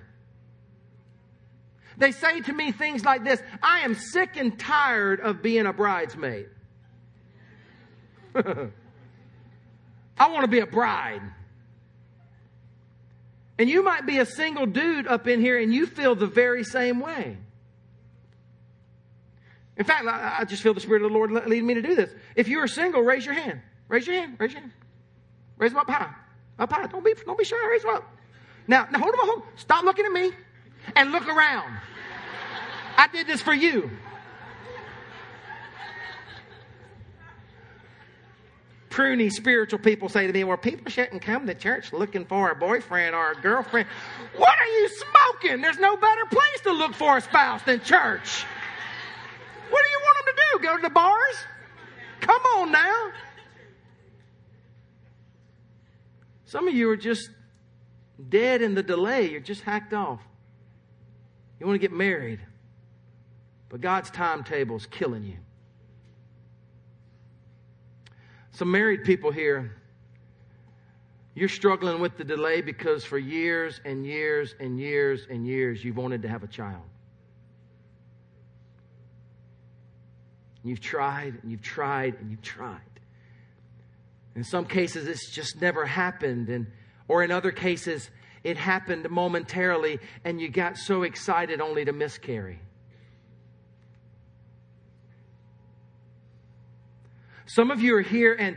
They 1.96 2.12
say 2.12 2.40
to 2.42 2.52
me 2.52 2.72
things 2.72 3.04
like 3.04 3.24
this 3.24 3.42
I 3.62 3.81
am 3.81 3.94
sick 3.94 4.37
and 4.37 4.59
tired 4.59 5.20
of 5.20 5.42
being 5.42 5.66
a 5.66 5.72
bridesmaid. 5.72 6.46
I 10.18 10.31
want 10.31 10.42
to 10.42 10.48
be 10.48 10.61
a 10.61 10.66
bride. 10.66 11.22
And 13.59 13.68
you 13.68 13.83
might 13.83 14.07
be 14.07 14.18
a 14.18 14.27
single 14.27 14.66
dude 14.66 15.07
up 15.07 15.27
in 15.27 15.40
here 15.40 15.59
and 15.59 15.74
you 15.74 15.87
feel 15.87 16.14
the 16.14 16.27
very 16.27 16.62
same 16.64 17.01
way. 17.01 17.37
In 19.77 19.85
fact, 19.85 20.07
I 20.07 20.44
just 20.44 20.62
feel 20.62 20.74
the 20.74 20.81
Spirit 20.81 21.03
of 21.03 21.12
the 21.12 21.16
Lord 21.16 21.31
leading 21.31 21.66
me 21.66 21.74
to 21.74 21.83
do 21.83 21.94
this. 21.94 22.11
If 22.35 22.48
you 22.48 22.59
are 22.59 22.66
single, 22.66 23.03
raise 23.03 23.24
your 23.24 23.35
hand. 23.35 23.61
Raise 23.88 24.07
your 24.07 24.16
hand. 24.16 24.37
Raise 24.38 24.53
your 24.53 24.61
hand. 24.61 24.72
Raise 25.57 25.72
them 25.72 25.81
up 25.81 25.90
high. 25.90 26.12
Up 26.59 26.72
high. 26.72 26.87
Don't 26.87 27.05
be, 27.05 27.14
don't 27.24 27.38
be 27.38 27.44
shy. 27.44 27.57
Raise 27.70 27.83
them 27.83 27.94
up. 27.94 28.05
Now, 28.66 28.88
now 28.90 28.98
hold 28.98 29.12
them 29.12 29.31
up. 29.31 29.46
Stop 29.57 29.85
looking 29.85 30.05
at 30.05 30.12
me 30.12 30.33
and 30.96 31.12
look 31.12 31.29
around. 31.29 31.79
I 32.96 33.09
did 33.09 33.27
this 33.27 33.40
for 33.40 33.55
you. 33.55 33.90
Pruny 38.98 39.30
spiritual 39.30 39.78
people 39.78 40.08
say 40.08 40.26
to 40.26 40.32
me, 40.32 40.42
well, 40.42 40.56
people 40.56 40.90
shouldn't 40.90 41.22
come 41.22 41.46
to 41.46 41.54
church 41.54 41.92
looking 41.92 42.24
for 42.24 42.50
a 42.50 42.56
boyfriend 42.56 43.14
or 43.14 43.30
a 43.30 43.40
girlfriend. 43.40 43.88
What 44.37 44.58
are 44.58 44.66
you 44.66 44.88
smoking? 44.88 45.61
There's 45.61 45.78
no 45.78 45.96
better 45.96 46.24
place 46.28 46.61
to 46.64 46.72
look 46.72 46.94
for 46.94 47.16
a 47.16 47.20
spouse 47.20 47.62
than 47.62 47.80
church. 47.80 48.44
What 49.70 49.84
do 49.84 49.88
you 49.88 50.00
want 50.02 50.26
them 50.26 50.34
to 50.34 50.42
do? 50.50 50.66
Go 50.66 50.76
to 50.76 50.82
the 50.82 50.90
bars? 50.90 51.37
Come 52.20 52.42
on 52.56 52.72
now. 52.72 53.12
Some 56.46 56.66
of 56.66 56.74
you 56.74 56.90
are 56.90 56.96
just 56.96 57.30
dead 58.28 58.62
in 58.62 58.74
the 58.74 58.82
delay. 58.82 59.30
You're 59.30 59.40
just 59.40 59.62
hacked 59.62 59.94
off. 59.94 60.20
You 61.61 61.66
want 61.66 61.76
to 61.76 61.87
get 61.87 61.96
married, 61.96 62.40
but 63.68 63.80
God's 63.80 64.11
timetable 64.11 64.76
is 64.76 64.87
killing 64.87 65.24
you. 65.24 65.37
Some 68.58 68.72
married 68.72 69.04
people 69.04 69.30
here, 69.30 69.70
you're 71.36 71.48
struggling 71.48 72.00
with 72.00 72.16
the 72.16 72.24
delay 72.24 72.60
because 72.60 73.04
for 73.04 73.16
years 73.16 73.80
and 73.84 74.04
years 74.04 74.52
and 74.58 74.80
years 74.80 75.28
and 75.30 75.46
years 75.46 75.84
you've 75.84 75.96
wanted 75.96 76.22
to 76.22 76.28
have 76.28 76.42
a 76.42 76.48
child. 76.48 76.82
You've 80.64 80.80
tried 80.80 81.38
and 81.40 81.52
you've 81.52 81.62
tried 81.62 82.16
and 82.18 82.32
you've 82.32 82.42
tried. 82.42 82.80
In 84.34 84.42
some 84.42 84.64
cases, 84.64 85.06
it's 85.06 85.30
just 85.30 85.62
never 85.62 85.86
happened. 85.86 86.48
And, 86.48 86.66
or 87.06 87.22
in 87.22 87.30
other 87.30 87.52
cases, 87.52 88.10
it 88.42 88.56
happened 88.56 89.08
momentarily 89.08 90.00
and 90.24 90.40
you 90.40 90.48
got 90.48 90.76
so 90.76 91.04
excited 91.04 91.60
only 91.60 91.84
to 91.84 91.92
miscarry. 91.92 92.58
Some 97.48 97.70
of 97.70 97.80
you 97.82 97.96
are 97.96 98.02
here 98.02 98.34
and 98.34 98.56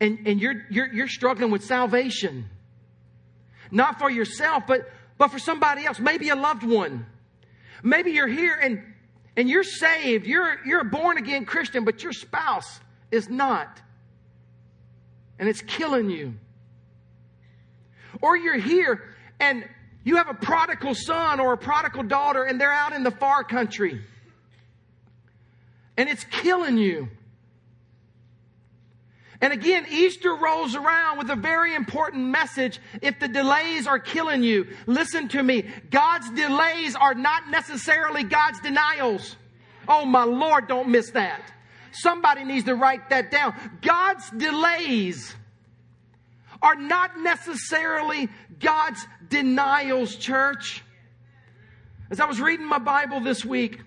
and, 0.00 0.26
and 0.26 0.40
you're, 0.40 0.66
you're, 0.70 0.92
you're 0.92 1.08
struggling 1.08 1.50
with 1.50 1.64
salvation. 1.64 2.46
Not 3.70 3.98
for 3.98 4.10
yourself, 4.10 4.64
but, 4.66 4.90
but 5.18 5.30
for 5.30 5.38
somebody 5.38 5.86
else, 5.86 5.98
maybe 5.98 6.28
a 6.28 6.36
loved 6.36 6.62
one. 6.62 7.06
Maybe 7.82 8.12
you're 8.12 8.28
here 8.28 8.58
and, 8.60 8.82
and 9.36 9.48
you're 9.48 9.64
saved. 9.64 10.26
You're, 10.26 10.58
you're 10.66 10.80
a 10.80 10.84
born 10.84 11.16
again 11.16 11.44
Christian, 11.44 11.84
but 11.84 12.02
your 12.02 12.12
spouse 12.12 12.80
is 13.10 13.28
not. 13.28 13.80
And 15.38 15.48
it's 15.48 15.62
killing 15.62 16.10
you. 16.10 16.34
Or 18.20 18.36
you're 18.36 18.58
here 18.58 19.02
and 19.40 19.64
you 20.04 20.16
have 20.16 20.28
a 20.28 20.34
prodigal 20.34 20.94
son 20.94 21.40
or 21.40 21.54
a 21.54 21.58
prodigal 21.58 22.02
daughter 22.04 22.44
and 22.44 22.60
they're 22.60 22.72
out 22.72 22.92
in 22.92 23.04
the 23.04 23.10
far 23.10 23.42
country. 23.42 24.00
And 25.96 26.08
it's 26.08 26.24
killing 26.24 26.78
you. 26.78 27.08
And 29.44 29.52
again, 29.52 29.84
Easter 29.90 30.34
rolls 30.34 30.74
around 30.74 31.18
with 31.18 31.28
a 31.28 31.36
very 31.36 31.74
important 31.74 32.28
message. 32.28 32.80
If 33.02 33.20
the 33.20 33.28
delays 33.28 33.86
are 33.86 33.98
killing 33.98 34.42
you, 34.42 34.68
listen 34.86 35.28
to 35.28 35.42
me. 35.42 35.68
God's 35.90 36.30
delays 36.30 36.96
are 36.96 37.12
not 37.12 37.50
necessarily 37.50 38.24
God's 38.24 38.58
denials. 38.60 39.36
Oh 39.86 40.06
my 40.06 40.24
Lord, 40.24 40.66
don't 40.66 40.88
miss 40.88 41.10
that. 41.10 41.42
Somebody 41.92 42.44
needs 42.44 42.64
to 42.64 42.74
write 42.74 43.10
that 43.10 43.30
down. 43.30 43.54
God's 43.82 44.30
delays 44.30 45.36
are 46.62 46.76
not 46.76 47.20
necessarily 47.20 48.30
God's 48.58 49.06
denials, 49.28 50.16
church. 50.16 50.82
As 52.10 52.18
I 52.18 52.24
was 52.24 52.40
reading 52.40 52.66
my 52.66 52.78
Bible 52.78 53.20
this 53.20 53.44
week, 53.44 53.82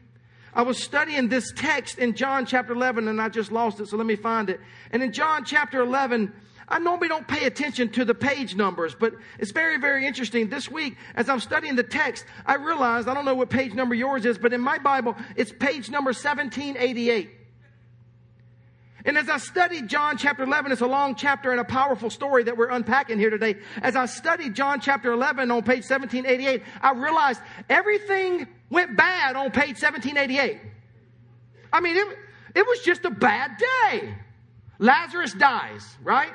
I 0.53 0.61
was 0.63 0.81
studying 0.81 1.29
this 1.29 1.51
text 1.51 1.99
in 1.99 2.15
John 2.15 2.45
chapter 2.45 2.73
11 2.73 3.07
and 3.07 3.21
I 3.21 3.29
just 3.29 3.51
lost 3.51 3.79
it, 3.79 3.87
so 3.87 3.97
let 3.97 4.05
me 4.05 4.15
find 4.15 4.49
it. 4.49 4.59
And 4.91 5.03
in 5.03 5.11
John 5.11 5.45
chapter 5.45 5.81
11, 5.81 6.33
I 6.69 6.79
normally 6.79 7.07
don't 7.07 7.27
pay 7.27 7.45
attention 7.45 7.89
to 7.89 8.03
the 8.03 8.13
page 8.13 8.55
numbers, 8.55 8.93
but 8.93 9.13
it's 9.39 9.51
very, 9.51 9.77
very 9.77 10.05
interesting. 10.05 10.49
This 10.49 10.69
week, 10.69 10.97
as 11.15 11.29
I'm 11.29 11.39
studying 11.39 11.75
the 11.75 11.83
text, 11.83 12.25
I 12.45 12.55
realized, 12.55 13.07
I 13.07 13.13
don't 13.13 13.25
know 13.25 13.35
what 13.35 13.49
page 13.49 13.73
number 13.73 13.95
yours 13.95 14.25
is, 14.25 14.37
but 14.37 14.51
in 14.51 14.59
my 14.59 14.77
Bible, 14.77 15.15
it's 15.35 15.51
page 15.51 15.89
number 15.89 16.09
1788. 16.09 17.31
And 19.05 19.17
as 19.17 19.29
I 19.29 19.37
studied 19.37 19.87
John 19.87 20.17
chapter 20.17 20.43
11, 20.43 20.73
it's 20.73 20.81
a 20.81 20.87
long 20.87 21.15
chapter 21.15 21.51
and 21.51 21.61
a 21.61 21.63
powerful 21.63 22.09
story 22.09 22.43
that 22.43 22.57
we're 22.57 22.69
unpacking 22.69 23.17
here 23.17 23.29
today. 23.29 23.55
As 23.81 23.95
I 23.95 24.05
studied 24.05 24.53
John 24.53 24.81
chapter 24.81 25.13
11 25.13 25.49
on 25.49 25.61
page 25.61 25.89
1788, 25.89 26.61
I 26.81 26.91
realized 26.91 27.39
everything 27.69 28.47
went 28.69 28.97
bad 28.97 29.35
on 29.35 29.51
page 29.51 29.81
1788. 29.81 30.59
I 31.71 31.79
mean, 31.81 31.97
it, 31.97 32.07
it 32.55 32.65
was 32.65 32.79
just 32.79 33.05
a 33.05 33.09
bad 33.09 33.51
day. 33.57 34.15
Lazarus 34.79 35.33
dies, 35.33 35.83
right? 36.03 36.31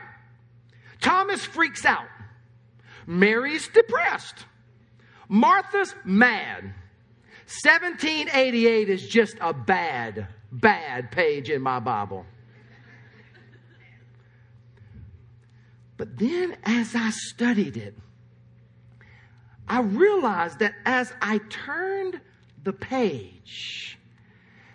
Thomas 1.01 1.45
freaks 1.45 1.85
out. 1.85 2.07
Mary's 3.07 3.68
depressed. 3.68 4.47
Martha's 5.29 5.95
mad. 6.05 6.75
1788 7.64 8.88
is 8.88 9.09
just 9.09 9.37
a 9.40 9.53
bad, 9.53 10.29
bad 10.51 11.11
page 11.11 11.51
in 11.51 11.61
my 11.61 11.81
Bible. 11.81 12.25
But 15.97 16.18
then 16.18 16.57
as 16.64 16.95
I 16.95 17.11
studied 17.11 17.77
it, 17.77 17.95
I 19.68 19.81
realized 19.81 20.59
that 20.59 20.75
as 20.85 21.12
I 21.20 21.38
turned 21.48 22.20
the 22.64 22.72
page, 22.72 23.98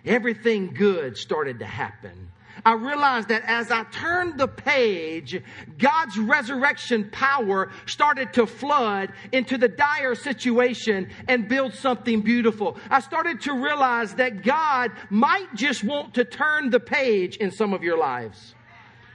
everything 0.04 0.74
good 0.74 1.16
started 1.16 1.60
to 1.60 1.66
happen. 1.66 2.30
I 2.64 2.72
realized 2.72 3.28
that 3.28 3.42
as 3.44 3.70
I 3.70 3.84
turned 3.84 4.38
the 4.38 4.48
page, 4.48 5.40
God's 5.78 6.18
resurrection 6.18 7.08
power 7.10 7.70
started 7.86 8.32
to 8.34 8.46
flood 8.46 9.12
into 9.32 9.58
the 9.58 9.68
dire 9.68 10.14
situation 10.14 11.08
and 11.28 11.48
build 11.48 11.74
something 11.74 12.20
beautiful. 12.20 12.76
I 12.90 13.00
started 13.00 13.42
to 13.42 13.52
realize 13.52 14.14
that 14.14 14.42
God 14.42 14.90
might 15.10 15.54
just 15.54 15.84
want 15.84 16.14
to 16.14 16.24
turn 16.24 16.70
the 16.70 16.80
page 16.80 17.36
in 17.36 17.50
some 17.50 17.72
of 17.72 17.82
your 17.82 17.98
lives. 17.98 18.54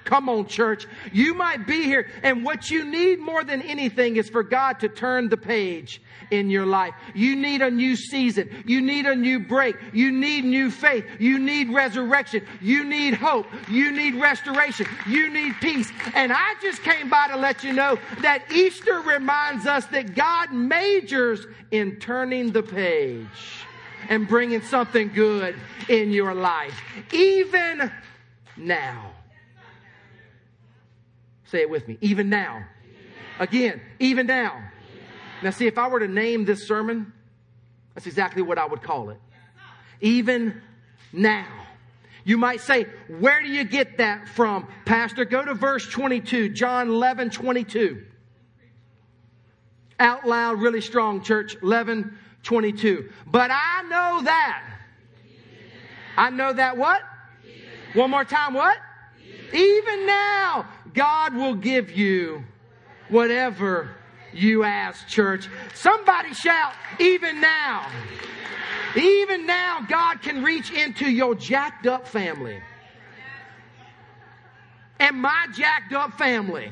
Come 0.04 0.28
on, 0.30 0.48
church. 0.48 0.86
You 1.12 1.34
might 1.34 1.66
be 1.66 1.84
here, 1.84 2.10
and 2.24 2.44
what 2.44 2.70
you 2.70 2.84
need 2.84 3.20
more 3.20 3.44
than 3.44 3.62
anything 3.62 4.18
is 4.18 4.30
for 4.30 4.44
God 4.44 4.80
to 4.82 4.90
turn 4.90 5.30
the 5.30 5.38
page 5.38 6.02
in 6.32 6.50
your 6.50 6.66
life. 6.66 6.94
You 7.14 7.36
need 7.36 7.62
a 7.62 7.72
new 7.72 7.96
season. 7.96 8.64
You 8.66 8.82
need 8.82 9.06
a 9.06 9.16
new 9.16 9.40
break. 9.40 9.76
You 9.94 10.12
need 10.12 10.44
new 10.46 10.72
faith. 10.72 11.06
You 11.20 11.40
need 11.40 11.70
resurrection. 11.70 12.46
You 12.62 12.84
need 12.84 13.14
hope. 13.14 13.46
You 13.70 13.92
need 13.92 14.16
restoration. 14.16 14.88
You 15.08 15.30
need 15.30 15.56
peace. 15.62 15.92
And 16.16 16.34
I 16.34 16.56
just 16.62 16.84
came 16.84 17.10
by 17.10 17.30
to 17.30 17.38
let 17.38 17.64
you 17.64 17.74
know 17.74 17.98
that 18.22 18.52
Easter 18.52 19.00
reminds 19.02 19.66
us 19.66 19.86
that 19.88 20.16
God 20.16 20.52
majors 20.52 21.46
in 21.72 21.98
turning 21.98 22.52
the 22.52 22.64
page 22.64 23.28
and 24.10 24.28
bringing 24.28 24.62
something 24.62 25.12
good 25.14 25.56
in 25.88 26.12
your 26.12 26.34
life, 26.34 26.80
even 27.14 27.92
now. 28.58 29.13
Say 31.54 31.62
it 31.62 31.70
with 31.70 31.88
me. 31.88 32.00
Even 32.02 32.30
now. 32.30 32.66
Again, 33.38 33.80
even 34.00 34.26
now. 34.26 34.60
Now, 35.44 35.52
see, 35.52 35.68
if 35.68 35.78
I 35.78 35.88
were 35.88 36.00
to 36.00 36.08
name 36.08 36.46
this 36.46 36.68
sermon, 36.68 37.14
that's 37.94 38.08
exactly 38.08 38.42
what 38.42 38.58
I 38.58 38.66
would 38.66 38.82
call 38.82 39.12
it. 39.12 39.20
Even 40.02 40.64
now. 41.12 41.46
You 42.24 42.40
might 42.40 42.60
say, 42.60 42.88
where 43.20 43.40
do 43.40 43.50
you 43.50 43.66
get 43.66 44.00
that 44.00 44.30
from, 44.30 44.68
Pastor? 44.86 45.26
Go 45.26 45.46
to 45.46 45.54
verse 45.54 45.88
22, 45.88 46.50
John 46.50 46.90
11, 46.90 47.30
22. 47.30 48.04
Out 50.00 50.26
loud, 50.26 50.60
really 50.60 50.82
strong, 50.82 51.22
church. 51.22 51.56
11, 51.62 52.18
22. 52.42 53.12
But 53.28 53.52
I 53.54 53.84
know 53.84 54.24
that. 54.24 54.64
I 56.18 56.32
know 56.32 56.52
that 56.52 56.78
what? 56.78 57.04
One 57.94 58.10
more 58.10 58.26
time, 58.26 58.56
what? 58.56 58.76
Even 59.54 60.08
now, 60.08 60.66
God 60.94 61.36
will 61.36 61.56
give 61.56 61.92
you 61.92 62.44
whatever 63.10 63.96
you 64.34 64.64
ask, 64.64 65.08
church. 65.08 65.48
Somebody 65.74 66.34
shout, 66.34 66.74
even 67.00 67.42
now. 67.42 67.88
Even 68.96 69.46
now, 69.46 69.86
God 69.88 70.22
can 70.22 70.44
reach 70.44 70.72
into 70.72 71.10
your 71.10 71.36
jacked 71.36 71.88
up 71.88 72.08
family. 72.08 72.60
And 75.00 75.18
my 75.18 75.48
jacked 75.54 75.94
up 75.94 76.14
family. 76.18 76.72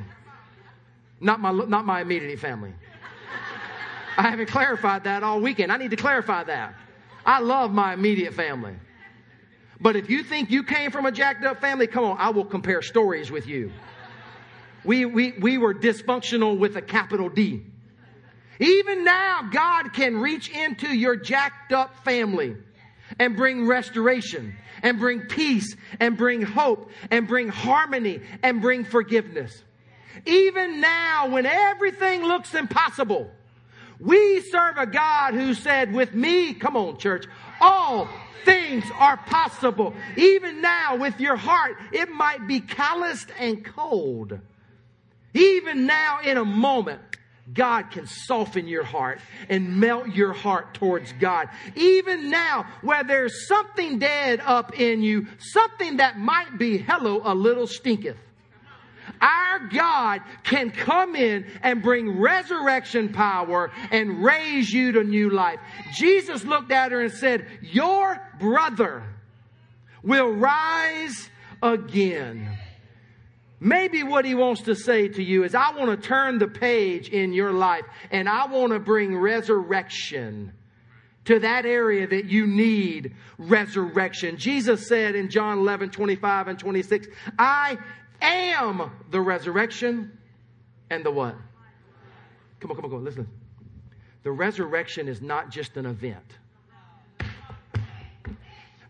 Not 1.19 1.39
my, 1.39 1.51
not 1.51 1.85
my 1.85 2.01
immediate 2.01 2.39
family. 2.39 2.73
I 4.17 4.29
haven't 4.29 4.47
clarified 4.47 5.05
that 5.05 5.23
all 5.23 5.39
weekend. 5.39 5.71
I 5.71 5.77
need 5.77 5.91
to 5.91 5.97
clarify 5.97 6.43
that. 6.45 6.75
I 7.25 7.39
love 7.39 7.71
my 7.71 7.93
immediate 7.93 8.33
family. 8.33 8.75
But 9.79 9.95
if 9.95 10.09
you 10.09 10.23
think 10.23 10.51
you 10.51 10.63
came 10.63 10.91
from 10.91 11.05
a 11.05 11.11
jacked 11.11 11.43
up 11.43 11.59
family, 11.59 11.87
come 11.87 12.03
on, 12.03 12.17
I 12.19 12.29
will 12.29 12.45
compare 12.45 12.81
stories 12.81 13.31
with 13.31 13.47
you. 13.47 13.71
We, 14.83 15.05
we, 15.05 15.33
we 15.33 15.57
were 15.57 15.73
dysfunctional 15.73 16.57
with 16.57 16.75
a 16.75 16.81
capital 16.81 17.29
D. 17.29 17.63
Even 18.59 19.03
now, 19.03 19.49
God 19.51 19.93
can 19.93 20.17
reach 20.17 20.49
into 20.49 20.87
your 20.87 21.15
jacked 21.15 21.73
up 21.73 22.03
family 22.03 22.55
and 23.19 23.35
bring 23.35 23.67
restoration 23.67 24.55
and 24.83 24.99
bring 24.99 25.21
peace 25.21 25.75
and 25.99 26.17
bring 26.17 26.41
hope 26.41 26.89
and 27.09 27.27
bring 27.27 27.49
harmony 27.49 28.21
and 28.43 28.61
bring 28.61 28.83
forgiveness. 28.83 29.63
Even 30.25 30.81
now, 30.81 31.29
when 31.29 31.45
everything 31.45 32.23
looks 32.23 32.53
impossible, 32.53 33.31
we 33.99 34.41
serve 34.41 34.77
a 34.77 34.85
God 34.85 35.33
who 35.33 35.53
said, 35.53 35.93
with 35.93 36.13
me, 36.13 36.53
come 36.53 36.75
on, 36.75 36.97
church, 36.97 37.25
all 37.59 38.07
things 38.45 38.83
are 38.95 39.17
possible. 39.17 39.93
Even 40.17 40.61
now, 40.61 40.95
with 40.95 41.19
your 41.19 41.35
heart, 41.35 41.77
it 41.91 42.09
might 42.09 42.47
be 42.47 42.59
calloused 42.59 43.29
and 43.39 43.63
cold. 43.63 44.39
Even 45.33 45.85
now, 45.85 46.19
in 46.23 46.37
a 46.37 46.45
moment, 46.45 47.01
God 47.53 47.91
can 47.91 48.07
soften 48.07 48.67
your 48.67 48.83
heart 48.83 49.19
and 49.49 49.79
melt 49.79 50.09
your 50.09 50.33
heart 50.33 50.73
towards 50.73 51.11
God. 51.13 51.49
Even 51.75 52.29
now, 52.29 52.65
where 52.81 53.03
there's 53.03 53.47
something 53.47 53.99
dead 53.99 54.41
up 54.41 54.79
in 54.79 55.01
you, 55.01 55.27
something 55.39 55.97
that 55.97 56.17
might 56.17 56.57
be, 56.57 56.77
hello, 56.77 57.21
a 57.23 57.33
little 57.33 57.67
stinketh. 57.67 58.17
Our 59.19 59.67
God 59.67 60.21
can 60.43 60.71
come 60.71 61.15
in 61.15 61.45
and 61.61 61.81
bring 61.81 62.19
resurrection 62.19 63.09
power 63.09 63.71
and 63.91 64.23
raise 64.23 64.71
you 64.71 64.93
to 64.93 65.03
new 65.03 65.29
life. 65.29 65.59
Jesus 65.93 66.43
looked 66.43 66.71
at 66.71 66.91
her 66.91 67.01
and 67.01 67.11
said, 67.11 67.45
Your 67.61 68.19
brother 68.39 69.03
will 70.03 70.31
rise 70.31 71.29
again. 71.61 72.57
Maybe 73.63 74.01
what 74.01 74.25
he 74.25 74.33
wants 74.33 74.61
to 74.61 74.73
say 74.73 75.07
to 75.07 75.21
you 75.21 75.43
is, 75.43 75.53
I 75.53 75.77
want 75.77 75.91
to 75.91 76.07
turn 76.07 76.39
the 76.39 76.47
page 76.47 77.09
in 77.09 77.31
your 77.31 77.53
life 77.53 77.85
and 78.09 78.27
I 78.27 78.47
want 78.47 78.73
to 78.73 78.79
bring 78.79 79.15
resurrection 79.15 80.53
to 81.25 81.37
that 81.39 81.67
area 81.67 82.07
that 82.07 82.25
you 82.25 82.47
need 82.47 83.15
resurrection. 83.37 84.37
Jesus 84.37 84.87
said 84.87 85.13
in 85.13 85.29
John 85.29 85.59
11, 85.59 85.91
25 85.91 86.47
and 86.47 86.57
26, 86.57 87.07
I 87.37 87.77
am 88.19 88.91
the 89.11 89.21
resurrection 89.21 90.17
and 90.89 91.05
the 91.05 91.11
what? 91.11 91.35
Come 92.61 92.71
on, 92.71 92.75
come 92.77 92.85
on, 92.85 92.91
come 92.91 92.97
on, 92.97 93.03
listen. 93.03 93.27
The 94.23 94.31
resurrection 94.31 95.07
is 95.07 95.21
not 95.21 95.51
just 95.51 95.77
an 95.77 95.85
event. 95.85 96.25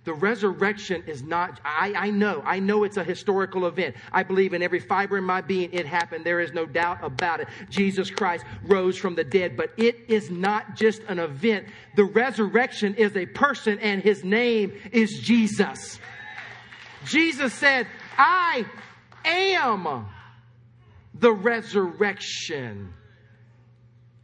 The 0.04 0.14
resurrection 0.14 1.04
is 1.06 1.22
not, 1.22 1.60
I, 1.64 1.94
I 1.96 2.10
know, 2.10 2.42
I 2.44 2.60
know 2.60 2.84
it's 2.84 2.98
a 2.98 3.04
historical 3.04 3.68
event. 3.68 3.96
I 4.12 4.24
believe 4.24 4.54
in 4.54 4.64
every 4.64 4.80
fiber 4.80 5.18
in 5.18 5.24
my 5.24 5.42
being 5.42 5.72
it 5.74 5.86
happened. 5.86 6.26
There 6.26 6.40
is 6.40 6.54
no 6.54 6.66
doubt 6.66 7.04
about 7.04 7.40
it. 7.40 7.48
Jesus 7.70 8.10
Christ 8.10 8.44
rose 8.64 8.98
from 8.98 9.14
the 9.14 9.24
dead, 9.24 9.56
but 9.56 9.72
it 9.78 10.00
is 10.08 10.32
not 10.32 10.76
just 10.76 11.04
an 11.08 11.20
event. 11.20 11.68
The 11.96 12.06
resurrection 12.06 12.96
is 12.96 13.16
a 13.16 13.28
person 13.28 13.78
and 13.78 14.02
his 14.02 14.24
name 14.24 14.74
is 14.92 15.20
Jesus. 15.20 16.00
Jesus 17.06 17.54
said, 17.54 17.86
I 18.18 18.66
am 19.24 20.08
the 21.14 21.32
resurrection. 21.32 22.92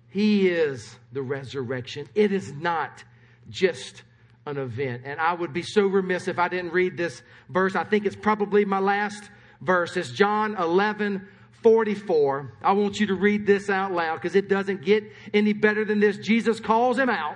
He 0.10 0.50
is 0.50 0.98
the 1.12 1.22
resurrection. 1.22 2.10
It 2.16 2.32
is 2.32 2.52
not 2.52 3.04
just 3.50 4.02
an 4.48 4.58
event. 4.58 5.04
And 5.06 5.20
I 5.20 5.34
would 5.34 5.54
be 5.54 5.62
so 5.62 5.86
remiss 5.88 6.28
if 6.28 6.40
I 6.40 6.48
didn't 6.48 6.72
read 6.72 6.98
this 6.98 7.22
verse. 7.50 7.76
I 7.76 7.84
think 7.84 8.06
it's 8.06 8.16
probably 8.16 8.66
my 8.66 8.80
last 8.80 9.30
verse. 9.62 9.96
It's 9.98 10.12
John 10.12 10.56
11, 10.56 11.28
44. 11.64 12.54
I 12.62 12.74
want 12.74 13.00
you 13.00 13.08
to 13.08 13.16
read 13.16 13.46
this 13.46 13.70
out 13.70 13.92
loud 13.92 14.16
because 14.16 14.36
it 14.36 14.48
doesn't 14.48 14.84
get 14.84 15.04
any 15.34 15.54
better 15.54 15.86
than 15.86 16.00
this. 16.00 16.18
Jesus 16.18 16.60
calls 16.60 16.98
him 16.98 17.10
out. 17.10 17.36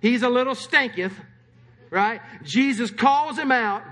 He's 0.00 0.22
a 0.22 0.28
little 0.28 0.54
stinketh, 0.54 1.14
right? 1.90 2.20
Jesus 2.42 2.90
calls 2.90 3.38
him 3.38 3.52
out. 3.52 3.82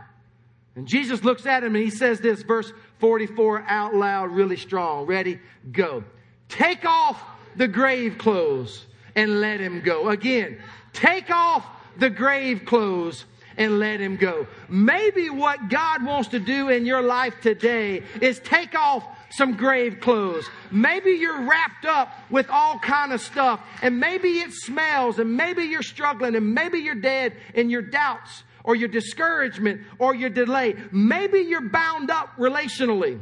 And 0.76 0.86
Jesus 0.86 1.24
looks 1.24 1.46
at 1.46 1.64
him 1.64 1.74
and 1.74 1.84
he 1.84 1.90
says 1.90 2.20
this, 2.20 2.42
verse 2.42 2.72
44 2.98 3.64
out 3.66 3.94
loud, 3.94 4.30
really 4.30 4.56
strong. 4.56 5.06
Ready? 5.06 5.40
Go. 5.72 6.04
Take 6.48 6.84
off 6.84 7.22
the 7.56 7.68
grave 7.68 8.18
clothes 8.18 8.86
and 9.14 9.40
let 9.40 9.60
him 9.60 9.80
go. 9.80 10.08
Again, 10.08 10.60
take 10.92 11.30
off 11.30 11.66
the 11.98 12.11
grave 12.11 12.64
clothes 12.64 13.24
and 13.57 13.79
let 13.79 14.00
him 14.00 14.16
go. 14.16 14.46
Maybe 14.68 15.29
what 15.29 15.68
God 15.68 16.05
wants 16.05 16.29
to 16.31 16.38
do 16.38 16.68
in 16.68 16.87
your 16.87 17.03
life 17.03 17.35
today 17.42 18.03
is 18.20 18.38
take 18.40 18.74
off 18.74 19.05
some 19.31 19.57
grave 19.57 20.00
clothes. 20.00 20.48
Maybe 20.70 21.12
you're 21.12 21.42
wrapped 21.42 21.85
up 21.85 22.12
with 22.31 22.48
all 22.50 22.79
kind 22.79 23.12
of 23.12 23.20
stuff 23.20 23.61
and 23.83 24.00
maybe 24.00 24.29
it 24.40 24.53
smells 24.53 25.18
and 25.18 25.37
maybe 25.37 25.64
you're 25.64 25.83
struggling 25.83 26.35
and 26.35 26.55
maybe 26.55 26.79
you're 26.79 26.94
dead 26.94 27.35
in 27.55 27.70
your 27.70 27.83
doubts 27.83 28.42
or 28.64 28.74
your 28.74 28.88
discouragement 28.88 29.83
or 29.98 30.14
your 30.14 30.31
delay. 30.31 30.74
Maybe 30.90 31.40
you're 31.40 31.68
bound 31.68 32.11
up 32.11 32.37
relationally. 32.37 33.20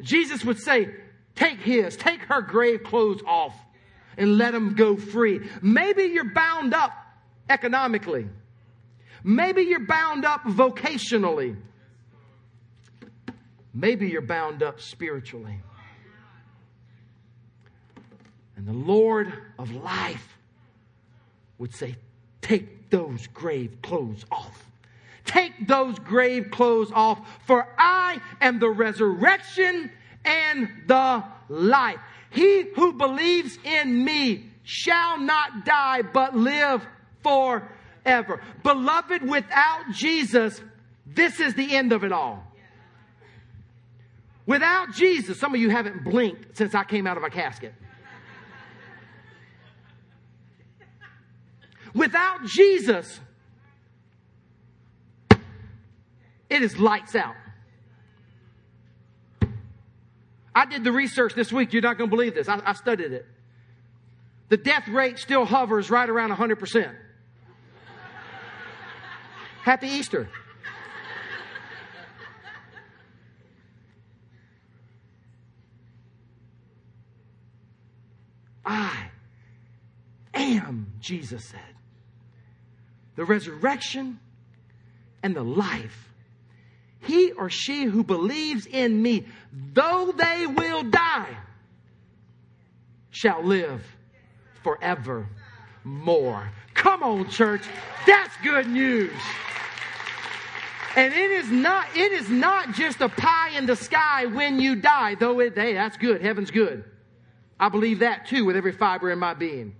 Jesus 0.00 0.44
would 0.44 0.58
say, 0.58 0.88
take 1.36 1.60
his, 1.60 1.96
take 1.96 2.20
her 2.22 2.42
grave 2.42 2.82
clothes 2.82 3.22
off 3.26 3.54
and 4.16 4.36
let 4.36 4.52
them 4.52 4.74
go 4.74 4.96
free. 4.96 5.40
Maybe 5.62 6.04
you're 6.04 6.32
bound 6.32 6.74
up 6.74 6.92
economically. 7.52 8.26
Maybe 9.22 9.62
you're 9.62 9.86
bound 9.86 10.24
up 10.24 10.42
vocationally. 10.44 11.56
Maybe 13.74 14.08
you're 14.08 14.22
bound 14.22 14.62
up 14.62 14.80
spiritually. 14.80 15.58
And 18.56 18.66
the 18.66 18.72
Lord 18.72 19.32
of 19.58 19.70
life 19.72 20.38
would 21.58 21.74
say, 21.74 21.96
Take 22.40 22.90
those 22.90 23.26
grave 23.28 23.80
clothes 23.82 24.24
off. 24.30 24.66
Take 25.24 25.68
those 25.68 25.98
grave 26.00 26.50
clothes 26.50 26.90
off, 26.92 27.20
for 27.46 27.66
I 27.78 28.20
am 28.40 28.58
the 28.58 28.68
resurrection 28.68 29.90
and 30.24 30.68
the 30.88 31.22
life. 31.48 32.00
He 32.30 32.62
who 32.74 32.94
believes 32.94 33.56
in 33.64 34.04
me 34.04 34.50
shall 34.64 35.18
not 35.18 35.64
die, 35.64 36.02
but 36.02 36.36
live 36.36 36.84
forever. 37.22 38.42
Beloved, 38.62 39.28
without 39.28 39.92
Jesus, 39.92 40.60
this 41.06 41.40
is 41.40 41.54
the 41.54 41.74
end 41.76 41.92
of 41.92 42.04
it 42.04 42.12
all. 42.12 42.44
Without 44.46 44.92
Jesus, 44.92 45.38
some 45.38 45.54
of 45.54 45.60
you 45.60 45.70
haven't 45.70 46.04
blinked 46.04 46.56
since 46.56 46.74
I 46.74 46.84
came 46.84 47.06
out 47.06 47.16
of 47.16 47.22
a 47.22 47.30
casket. 47.30 47.74
Without 51.94 52.44
Jesus, 52.46 53.20
it 56.48 56.62
is 56.62 56.78
lights 56.78 57.14
out. 57.14 57.34
I 60.54 60.66
did 60.66 60.84
the 60.84 60.92
research 60.92 61.34
this 61.34 61.52
week. 61.52 61.72
You're 61.72 61.82
not 61.82 61.98
going 61.98 62.10
to 62.10 62.16
believe 62.16 62.34
this. 62.34 62.48
I, 62.48 62.60
I 62.64 62.72
studied 62.74 63.12
it. 63.12 63.26
The 64.48 64.56
death 64.58 64.86
rate 64.88 65.18
still 65.18 65.44
hovers 65.44 65.90
right 65.90 66.08
around 66.08 66.30
100%. 66.30 66.94
Happy 69.62 69.86
Easter. 69.86 70.28
I 78.64 79.10
am, 80.34 80.92
Jesus 81.00 81.44
said, 81.44 81.60
the 83.16 83.24
resurrection 83.24 84.18
and 85.22 85.34
the 85.34 85.42
life. 85.42 86.08
He 87.00 87.32
or 87.32 87.50
she 87.50 87.84
who 87.84 88.02
believes 88.04 88.66
in 88.66 89.00
me, 89.00 89.26
though 89.74 90.12
they 90.16 90.46
will 90.46 90.84
die, 90.84 91.36
shall 93.10 93.44
live 93.44 93.84
forever 94.62 95.28
more. 95.84 96.50
Come 96.74 97.02
on, 97.02 97.28
church. 97.28 97.62
That's 98.06 98.36
good 98.42 98.68
news. 98.68 99.12
And 100.94 101.12
it 101.12 101.30
is 101.30 101.50
not, 101.50 101.86
it 101.96 102.12
is 102.12 102.28
not 102.28 102.72
just 102.72 103.00
a 103.00 103.08
pie 103.08 103.50
in 103.56 103.66
the 103.66 103.76
sky 103.76 104.26
when 104.26 104.60
you 104.60 104.76
die, 104.76 105.14
though 105.14 105.40
it, 105.40 105.54
hey, 105.54 105.74
that's 105.74 105.96
good. 105.96 106.20
Heaven's 106.20 106.50
good. 106.50 106.84
I 107.58 107.68
believe 107.68 108.00
that 108.00 108.26
too 108.26 108.44
with 108.44 108.56
every 108.56 108.72
fiber 108.72 109.10
in 109.10 109.18
my 109.18 109.34
being. 109.34 109.74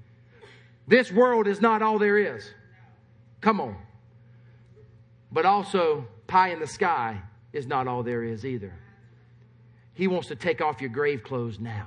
This 0.87 1.13
world 1.13 1.47
is 1.47 1.61
not 1.61 1.83
all 1.83 1.99
there 1.99 2.19
is. 2.19 2.49
Come 3.41 3.61
on. 3.61 3.77
But 5.31 5.47
also, 5.47 6.07
pie 6.27 6.49
in 6.49 6.61
the 6.61 6.67
sky 6.67 7.21
is 7.53 7.67
not 7.67 7.89
all 7.89 8.03
there 8.03 8.23
is 8.23 8.45
either. 8.45 8.73
He 9.95 10.07
wants 10.07 10.29
to 10.29 10.37
take 10.37 10.61
off 10.61 10.81
your 10.81 10.91
grave 10.91 11.23
clothes 11.23 11.59
now. 11.59 11.87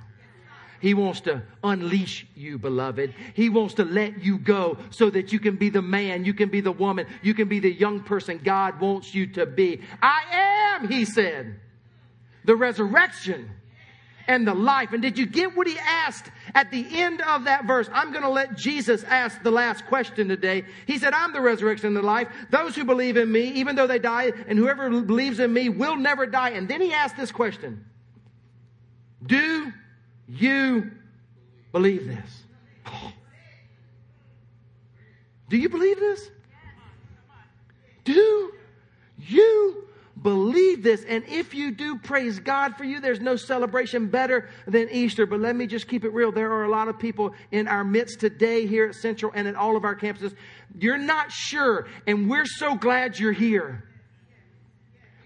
He 0.81 0.93
wants 0.93 1.21
to 1.21 1.43
unleash 1.63 2.25
you, 2.35 2.57
beloved. 2.57 3.13
He 3.33 3.49
wants 3.49 3.75
to 3.75 3.85
let 3.85 4.23
you 4.23 4.37
go 4.37 4.77
so 4.89 5.09
that 5.09 5.33
you 5.33 5.39
can 5.39 5.55
be 5.55 5.69
the 5.69 5.81
man, 5.81 6.25
you 6.25 6.33
can 6.33 6.49
be 6.49 6.61
the 6.61 6.71
woman, 6.71 7.07
you 7.21 7.33
can 7.33 7.47
be 7.47 7.59
the 7.59 7.71
young 7.71 8.01
person 8.01 8.39
God 8.43 8.79
wants 8.79 9.13
you 9.13 9.27
to 9.33 9.45
be. 9.45 9.81
I 10.01 10.75
am, 10.79 10.89
he 10.89 11.05
said, 11.05 11.59
the 12.43 12.55
resurrection 12.55 13.49
and 14.27 14.47
the 14.47 14.53
life. 14.53 14.93
And 14.93 15.01
did 15.01 15.17
you 15.17 15.25
get 15.25 15.55
what 15.55 15.67
he 15.67 15.77
asked 15.77 16.29
at 16.53 16.71
the 16.71 16.85
end 16.99 17.21
of 17.21 17.45
that 17.45 17.65
verse? 17.65 17.89
I'm 17.93 18.11
going 18.11 18.23
to 18.23 18.29
let 18.29 18.57
Jesus 18.57 19.03
ask 19.03 19.41
the 19.43 19.51
last 19.51 19.85
question 19.85 20.27
today. 20.27 20.65
He 20.87 20.97
said, 20.97 21.13
I'm 21.13 21.33
the 21.33 21.41
resurrection 21.41 21.87
and 21.87 21.95
the 21.95 22.01
life. 22.01 22.27
Those 22.49 22.75
who 22.75 22.85
believe 22.85 23.17
in 23.17 23.31
me, 23.31 23.47
even 23.53 23.75
though 23.75 23.87
they 23.87 23.99
die, 23.99 24.31
and 24.47 24.57
whoever 24.57 24.89
believes 25.01 25.39
in 25.39 25.53
me 25.53 25.69
will 25.69 25.95
never 25.95 26.25
die. 26.25 26.51
And 26.51 26.67
then 26.67 26.81
he 26.81 26.93
asked 26.93 27.17
this 27.17 27.31
question. 27.31 27.85
Do 29.25 29.54
you 30.27 30.91
believe 31.71 32.07
this? 32.07 32.43
Do 35.49 35.57
you 35.57 35.69
believe 35.69 35.99
this? 35.99 36.31
Do 38.03 38.51
you 39.19 39.87
believe 40.21 40.81
this? 40.83 41.03
And 41.07 41.23
if 41.27 41.53
you 41.53 41.71
do, 41.71 41.97
praise 41.97 42.39
God 42.39 42.75
for 42.75 42.83
you. 42.83 42.99
There's 42.99 43.19
no 43.19 43.35
celebration 43.35 44.07
better 44.07 44.49
than 44.67 44.89
Easter. 44.89 45.25
But 45.25 45.39
let 45.39 45.55
me 45.55 45.67
just 45.67 45.87
keep 45.87 46.03
it 46.03 46.13
real. 46.13 46.31
There 46.31 46.51
are 46.51 46.65
a 46.65 46.69
lot 46.69 46.87
of 46.87 46.97
people 46.97 47.33
in 47.51 47.67
our 47.67 47.83
midst 47.83 48.19
today 48.19 48.65
here 48.65 48.87
at 48.87 48.95
Central 48.95 49.31
and 49.35 49.47
at 49.47 49.55
all 49.55 49.77
of 49.77 49.83
our 49.83 49.95
campuses. 49.95 50.35
You're 50.79 50.97
not 50.97 51.31
sure, 51.31 51.87
and 52.07 52.29
we're 52.29 52.45
so 52.45 52.75
glad 52.75 53.19
you're 53.19 53.31
here. 53.31 53.83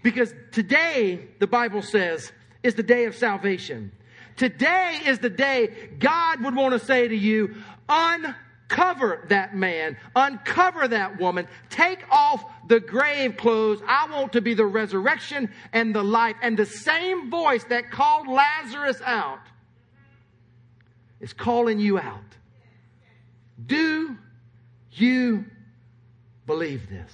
Because 0.04 0.34
today, 0.52 1.28
the 1.40 1.48
Bible 1.48 1.82
says, 1.82 2.32
is 2.64 2.76
the 2.76 2.84
day 2.84 3.06
of 3.06 3.16
salvation. 3.16 3.92
Today 4.40 5.02
is 5.06 5.20
the 5.20 5.30
day 5.30 5.68
God 6.00 6.42
would 6.46 6.56
want 6.56 6.72
to 6.72 6.86
say 6.86 7.10
to 7.10 7.16
you, 7.16 7.56
uncover 7.90 9.26
that 9.28 9.54
man, 9.54 9.98
uncover 10.16 10.88
that 10.88 11.20
woman, 11.20 11.46
take 11.70 12.00
off 12.10 12.46
the 12.70 12.80
grave 12.80 13.36
clothes. 13.36 13.82
I 13.86 14.10
want 14.10 14.32
to 14.34 14.42
be 14.42 14.54
the 14.54 14.66
resurrection 14.66 15.52
and 15.74 15.94
the 15.94 16.04
life. 16.04 16.38
And 16.42 16.58
the 16.58 16.66
same 16.66 17.30
voice 17.30 17.66
that 17.66 17.92
called 17.92 18.30
Lazarus 18.30 19.02
out 19.04 19.42
is 21.20 21.34
calling 21.34 21.78
you 21.78 22.00
out. 22.00 22.24
Do 23.66 24.18
you 24.94 25.44
believe 26.46 26.90
this? 26.90 27.14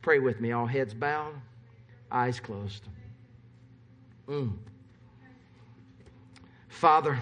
Pray 0.00 0.20
with 0.20 0.40
me. 0.40 0.52
All 0.52 0.64
heads 0.64 0.94
bowed, 0.94 1.34
eyes 2.10 2.40
closed. 2.40 2.88
Mm. 4.28 4.52
Father, 6.68 7.18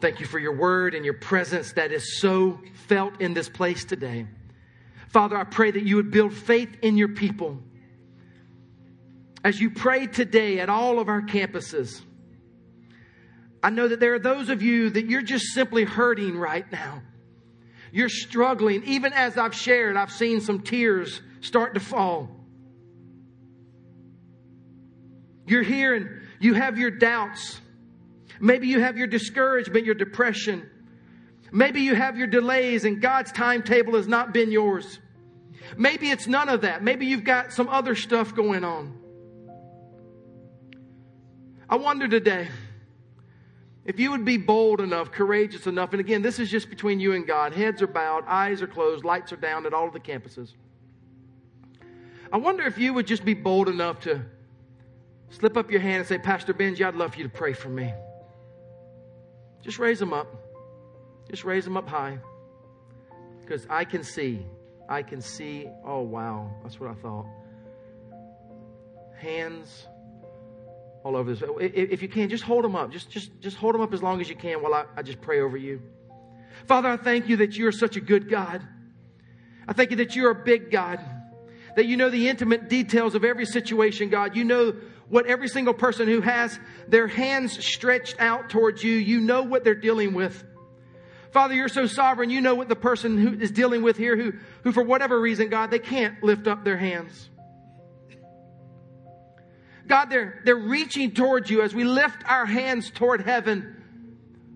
thank 0.00 0.20
you 0.20 0.26
for 0.26 0.38
your 0.38 0.56
word 0.56 0.94
and 0.94 1.04
your 1.04 1.14
presence 1.14 1.72
that 1.74 1.92
is 1.92 2.20
so 2.20 2.60
felt 2.86 3.20
in 3.20 3.34
this 3.34 3.48
place 3.48 3.84
today. 3.84 4.26
Father, 5.08 5.36
I 5.36 5.44
pray 5.44 5.70
that 5.70 5.82
you 5.82 5.96
would 5.96 6.10
build 6.10 6.32
faith 6.32 6.70
in 6.82 6.96
your 6.96 7.08
people. 7.08 7.58
As 9.42 9.60
you 9.60 9.70
pray 9.70 10.06
today 10.06 10.60
at 10.60 10.68
all 10.68 10.98
of 11.00 11.08
our 11.08 11.22
campuses, 11.22 12.02
I 13.62 13.70
know 13.70 13.88
that 13.88 14.00
there 14.00 14.14
are 14.14 14.18
those 14.18 14.48
of 14.48 14.62
you 14.62 14.90
that 14.90 15.06
you're 15.06 15.22
just 15.22 15.46
simply 15.54 15.84
hurting 15.84 16.36
right 16.36 16.70
now. 16.70 17.02
You're 17.92 18.08
struggling. 18.08 18.84
Even 18.84 19.12
as 19.12 19.36
I've 19.36 19.54
shared, 19.54 19.96
I've 19.96 20.12
seen 20.12 20.40
some 20.40 20.60
tears 20.60 21.20
start 21.40 21.74
to 21.74 21.80
fall. 21.80 22.28
You're 25.46 25.62
here 25.62 25.94
and 25.94 26.22
you 26.38 26.54
have 26.54 26.78
your 26.78 26.90
doubts. 26.90 27.60
Maybe 28.40 28.68
you 28.68 28.80
have 28.80 28.96
your 28.96 29.06
discouragement, 29.06 29.84
your 29.84 29.94
depression. 29.94 30.68
Maybe 31.52 31.80
you 31.80 31.94
have 31.94 32.16
your 32.16 32.26
delays 32.26 32.84
and 32.84 33.02
God's 33.02 33.32
timetable 33.32 33.94
has 33.96 34.06
not 34.06 34.32
been 34.32 34.52
yours. 34.52 34.98
Maybe 35.76 36.10
it's 36.10 36.26
none 36.26 36.48
of 36.48 36.62
that. 36.62 36.82
Maybe 36.82 37.06
you've 37.06 37.24
got 37.24 37.52
some 37.52 37.68
other 37.68 37.94
stuff 37.94 38.34
going 38.34 38.64
on. 38.64 38.98
I 41.68 41.76
wonder 41.76 42.08
today 42.08 42.48
if 43.84 43.98
you 43.98 44.10
would 44.10 44.24
be 44.24 44.36
bold 44.36 44.80
enough, 44.80 45.10
courageous 45.10 45.66
enough, 45.66 45.92
and 45.92 46.00
again, 46.00 46.22
this 46.22 46.38
is 46.38 46.50
just 46.50 46.68
between 46.68 47.00
you 47.00 47.12
and 47.12 47.26
God. 47.26 47.54
Heads 47.54 47.82
are 47.82 47.86
bowed, 47.86 48.24
eyes 48.26 48.62
are 48.62 48.66
closed, 48.66 49.04
lights 49.04 49.32
are 49.32 49.36
down 49.36 49.66
at 49.66 49.72
all 49.72 49.86
of 49.86 49.92
the 49.92 50.00
campuses. 50.00 50.52
I 52.32 52.36
wonder 52.36 52.64
if 52.64 52.78
you 52.78 52.92
would 52.94 53.06
just 53.06 53.24
be 53.24 53.34
bold 53.34 53.68
enough 53.68 54.00
to 54.00 54.22
slip 55.30 55.56
up 55.56 55.70
your 55.70 55.80
hand 55.80 55.98
and 56.00 56.06
say, 56.06 56.18
Pastor 56.18 56.54
Benji, 56.54 56.86
I'd 56.86 56.94
love 56.94 57.12
for 57.12 57.18
you 57.18 57.24
to 57.24 57.30
pray 57.30 57.52
for 57.52 57.68
me. 57.68 57.92
Just 59.62 59.78
raise 59.78 59.98
them 59.98 60.12
up. 60.12 60.26
Just 61.28 61.44
raise 61.44 61.64
them 61.64 61.76
up 61.76 61.88
high. 61.88 62.18
Because 63.40 63.66
I 63.68 63.84
can 63.84 64.02
see. 64.02 64.46
I 64.88 65.02
can 65.02 65.20
see. 65.20 65.68
Oh, 65.84 66.00
wow. 66.00 66.50
That's 66.62 66.80
what 66.80 66.90
I 66.90 66.94
thought. 66.94 67.26
Hands 69.16 69.86
all 71.04 71.16
over 71.16 71.34
this. 71.34 71.42
If 71.58 72.02
you 72.02 72.08
can, 72.08 72.28
just 72.28 72.44
hold 72.44 72.64
them 72.64 72.76
up. 72.76 72.90
Just, 72.90 73.10
just, 73.10 73.30
just 73.40 73.56
hold 73.56 73.74
them 73.74 73.82
up 73.82 73.92
as 73.92 74.02
long 74.02 74.20
as 74.20 74.28
you 74.28 74.36
can 74.36 74.62
while 74.62 74.74
I, 74.74 74.84
I 74.96 75.02
just 75.02 75.20
pray 75.20 75.40
over 75.40 75.56
you. 75.56 75.82
Father, 76.66 76.88
I 76.88 76.96
thank 76.96 77.28
you 77.28 77.36
that 77.38 77.56
you 77.56 77.66
are 77.66 77.72
such 77.72 77.96
a 77.96 78.00
good 78.00 78.28
God. 78.28 78.66
I 79.66 79.72
thank 79.72 79.90
you 79.90 79.96
that 79.98 80.16
you're 80.16 80.30
a 80.30 80.44
big 80.44 80.70
God, 80.70 81.00
that 81.76 81.86
you 81.86 81.96
know 81.96 82.10
the 82.10 82.28
intimate 82.28 82.68
details 82.68 83.14
of 83.14 83.24
every 83.24 83.46
situation, 83.46 84.08
God. 84.10 84.36
You 84.36 84.44
know 84.44 84.74
what 85.10 85.26
every 85.26 85.48
single 85.48 85.74
person 85.74 86.08
who 86.08 86.22
has 86.22 86.58
their 86.88 87.06
hands 87.06 87.62
stretched 87.62 88.18
out 88.18 88.48
towards 88.48 88.82
you, 88.82 88.94
you 88.94 89.20
know 89.20 89.42
what 89.42 89.64
they're 89.64 89.74
dealing 89.74 90.14
with. 90.14 90.44
Father, 91.32 91.54
you're 91.54 91.68
so 91.68 91.86
sovereign. 91.86 92.30
You 92.30 92.40
know 92.40 92.54
what 92.54 92.68
the 92.68 92.76
person 92.76 93.18
who 93.18 93.38
is 93.38 93.50
dealing 93.50 93.82
with 93.82 93.96
here, 93.96 94.16
who, 94.16 94.32
who 94.64 94.72
for 94.72 94.82
whatever 94.82 95.20
reason, 95.20 95.48
God, 95.48 95.70
they 95.70 95.78
can't 95.78 96.22
lift 96.22 96.46
up 96.46 96.64
their 96.64 96.76
hands. 96.76 97.28
God, 99.86 100.06
they're, 100.06 100.40
they're 100.44 100.56
reaching 100.56 101.12
towards 101.12 101.50
you 101.50 101.62
as 101.62 101.74
we 101.74 101.84
lift 101.84 102.22
our 102.26 102.46
hands 102.46 102.90
toward 102.90 103.22
heaven. 103.22 103.76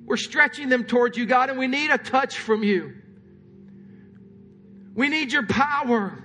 We're 0.04 0.16
stretching 0.16 0.68
them 0.68 0.84
towards 0.84 1.18
you, 1.18 1.26
God, 1.26 1.50
and 1.50 1.58
we 1.58 1.66
need 1.66 1.90
a 1.90 1.98
touch 1.98 2.38
from 2.38 2.62
you. 2.62 2.94
We 4.94 5.08
need 5.08 5.32
your 5.32 5.46
power. 5.46 6.16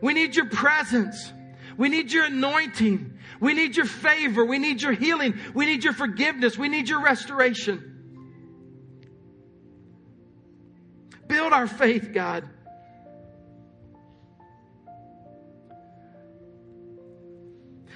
We 0.00 0.14
need 0.14 0.34
your 0.34 0.48
presence. 0.48 1.32
We 1.76 1.88
need 1.88 2.10
your 2.10 2.24
anointing. 2.24 3.18
We 3.42 3.54
need 3.54 3.76
your 3.76 3.86
favor. 3.86 4.44
We 4.44 4.60
need 4.60 4.80
your 4.80 4.92
healing. 4.92 5.34
We 5.52 5.66
need 5.66 5.82
your 5.82 5.94
forgiveness. 5.94 6.56
We 6.56 6.68
need 6.68 6.88
your 6.88 7.02
restoration. 7.02 7.88
Build 11.26 11.52
our 11.52 11.66
faith, 11.66 12.12
God. 12.14 12.48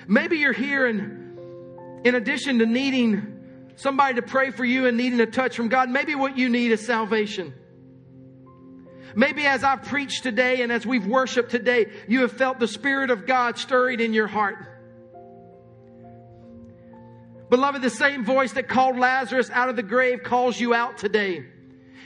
Maybe 0.09 0.39
you're 0.39 0.53
here 0.53 0.87
and 0.87 1.39
in 2.05 2.17
addition 2.17 2.59
to 2.59 2.67
needing 2.67 3.71
somebody 3.77 4.17
to 4.17 4.23
pray 4.23 4.51
for 4.51 4.65
you 4.65 4.87
and 4.87 4.97
needing 4.97 5.21
a 5.21 5.27
touch 5.27 5.55
from 5.55 5.69
God, 5.69 5.89
maybe 5.89 6.17
what 6.17 6.37
you 6.37 6.49
need 6.49 6.73
is 6.73 6.85
salvation. 6.85 7.55
Maybe 9.15 9.47
as 9.47 9.63
I've 9.63 9.85
preached 9.85 10.25
today 10.25 10.63
and 10.63 10.73
as 10.73 10.85
we've 10.85 11.07
worshiped 11.07 11.53
today, 11.53 11.87
you 12.09 12.23
have 12.23 12.33
felt 12.33 12.59
the 12.59 12.67
Spirit 12.67 13.11
of 13.11 13.27
God 13.29 13.59
stirring 13.59 14.01
in 14.01 14.13
your 14.13 14.27
heart. 14.27 14.76
Beloved, 17.49 17.81
the 17.81 17.91
same 17.91 18.25
voice 18.25 18.53
that 18.55 18.69
called 18.69 18.99
Lazarus 18.99 19.51
out 19.51 19.69
of 19.69 19.77
the 19.77 19.83
grave 19.83 20.23
calls 20.23 20.59
you 20.59 20.75
out 20.75 20.99
today. 20.99 21.45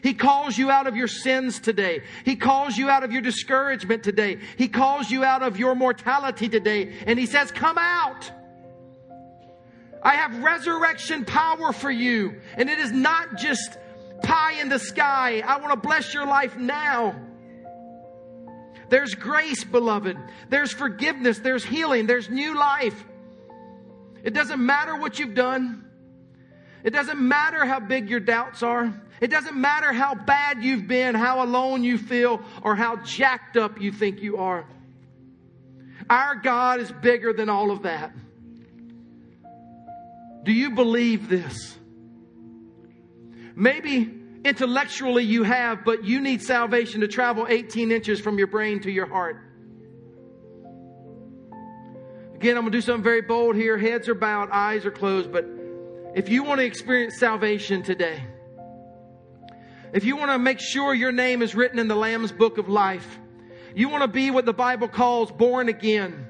He 0.02 0.14
calls 0.14 0.56
you 0.56 0.70
out 0.70 0.86
of 0.86 0.96
your 0.96 1.08
sins 1.08 1.60
today. 1.60 2.02
He 2.24 2.36
calls 2.36 2.76
you 2.76 2.88
out 2.88 3.04
of 3.04 3.12
your 3.12 3.22
discouragement 3.22 4.02
today. 4.02 4.38
He 4.56 4.68
calls 4.68 5.10
you 5.10 5.24
out 5.24 5.42
of 5.42 5.58
your 5.58 5.74
mortality 5.74 6.48
today. 6.48 6.94
And 7.06 7.18
He 7.18 7.26
says, 7.26 7.50
Come 7.50 7.78
out. 7.78 8.30
I 10.02 10.14
have 10.14 10.42
resurrection 10.42 11.24
power 11.24 11.72
for 11.72 11.90
you. 11.90 12.40
And 12.56 12.70
it 12.70 12.78
is 12.78 12.92
not 12.92 13.36
just 13.36 13.76
pie 14.22 14.60
in 14.60 14.68
the 14.68 14.78
sky. 14.78 15.42
I 15.46 15.58
want 15.58 15.72
to 15.72 15.76
bless 15.76 16.14
your 16.14 16.26
life 16.26 16.56
now. 16.56 17.14
There's 18.88 19.14
grace, 19.14 19.62
beloved. 19.64 20.16
There's 20.48 20.72
forgiveness. 20.72 21.38
There's 21.38 21.64
healing. 21.64 22.06
There's 22.06 22.28
new 22.28 22.56
life. 22.58 23.04
It 24.22 24.34
doesn't 24.34 24.64
matter 24.64 24.96
what 24.96 25.18
you've 25.18 25.34
done. 25.34 25.84
It 26.82 26.90
doesn't 26.90 27.20
matter 27.20 27.64
how 27.64 27.80
big 27.80 28.08
your 28.08 28.20
doubts 28.20 28.62
are. 28.62 29.02
It 29.20 29.30
doesn't 29.30 29.56
matter 29.56 29.92
how 29.92 30.14
bad 30.14 30.62
you've 30.62 30.88
been, 30.88 31.14
how 31.14 31.44
alone 31.44 31.84
you 31.84 31.98
feel, 31.98 32.40
or 32.62 32.74
how 32.74 32.96
jacked 32.96 33.56
up 33.56 33.80
you 33.80 33.92
think 33.92 34.22
you 34.22 34.38
are. 34.38 34.66
Our 36.08 36.36
God 36.36 36.80
is 36.80 36.90
bigger 36.90 37.32
than 37.32 37.48
all 37.48 37.70
of 37.70 37.82
that. 37.82 38.12
Do 40.42 40.52
you 40.52 40.70
believe 40.70 41.28
this? 41.28 41.76
Maybe 43.54 44.10
intellectually 44.42 45.24
you 45.24 45.42
have, 45.42 45.84
but 45.84 46.04
you 46.04 46.20
need 46.20 46.40
salvation 46.40 47.02
to 47.02 47.08
travel 47.08 47.46
18 47.48 47.92
inches 47.92 48.20
from 48.20 48.38
your 48.38 48.46
brain 48.46 48.80
to 48.80 48.90
your 48.90 49.06
heart. 49.06 49.49
Again, 52.40 52.56
I'm 52.56 52.62
going 52.62 52.72
to 52.72 52.78
do 52.78 52.80
something 52.80 53.04
very 53.04 53.20
bold 53.20 53.54
here. 53.54 53.76
Heads 53.76 54.08
are 54.08 54.14
bowed, 54.14 54.48
eyes 54.50 54.86
are 54.86 54.90
closed, 54.90 55.30
but 55.30 55.44
if 56.14 56.30
you 56.30 56.42
want 56.42 56.58
to 56.60 56.64
experience 56.64 57.18
salvation 57.18 57.82
today, 57.82 58.24
if 59.92 60.04
you 60.04 60.16
want 60.16 60.30
to 60.30 60.38
make 60.38 60.58
sure 60.58 60.94
your 60.94 61.12
name 61.12 61.42
is 61.42 61.54
written 61.54 61.78
in 61.78 61.86
the 61.86 61.94
Lamb's 61.94 62.32
book 62.32 62.56
of 62.56 62.66
life, 62.66 63.18
you 63.74 63.90
want 63.90 64.04
to 64.04 64.08
be 64.08 64.30
what 64.30 64.46
the 64.46 64.54
Bible 64.54 64.88
calls 64.88 65.30
born 65.30 65.68
again. 65.68 66.28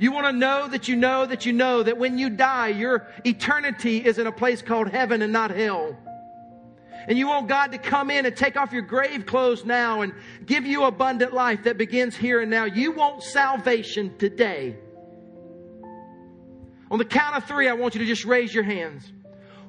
You 0.00 0.10
want 0.10 0.26
to 0.26 0.32
know 0.32 0.66
that 0.66 0.88
you 0.88 0.96
know 0.96 1.26
that 1.26 1.46
you 1.46 1.52
know 1.52 1.84
that 1.84 1.96
when 1.96 2.18
you 2.18 2.30
die, 2.30 2.66
your 2.66 3.06
eternity 3.24 4.04
is 4.04 4.18
in 4.18 4.26
a 4.26 4.32
place 4.32 4.62
called 4.62 4.88
heaven 4.88 5.22
and 5.22 5.32
not 5.32 5.52
hell. 5.52 5.96
And 7.06 7.16
you 7.16 7.28
want 7.28 7.46
God 7.46 7.70
to 7.70 7.78
come 7.78 8.10
in 8.10 8.26
and 8.26 8.36
take 8.36 8.56
off 8.56 8.72
your 8.72 8.82
grave 8.82 9.26
clothes 9.26 9.64
now 9.64 10.00
and 10.00 10.12
give 10.44 10.66
you 10.66 10.82
abundant 10.82 11.32
life 11.32 11.62
that 11.62 11.78
begins 11.78 12.16
here 12.16 12.40
and 12.40 12.50
now. 12.50 12.64
You 12.64 12.90
want 12.90 13.22
salvation 13.22 14.18
today. 14.18 14.76
On 16.90 16.98
the 16.98 17.04
count 17.04 17.36
of 17.36 17.44
three, 17.44 17.68
I 17.68 17.72
want 17.74 17.94
you 17.94 18.00
to 18.00 18.06
just 18.06 18.24
raise 18.24 18.52
your 18.52 18.64
hands. 18.64 19.10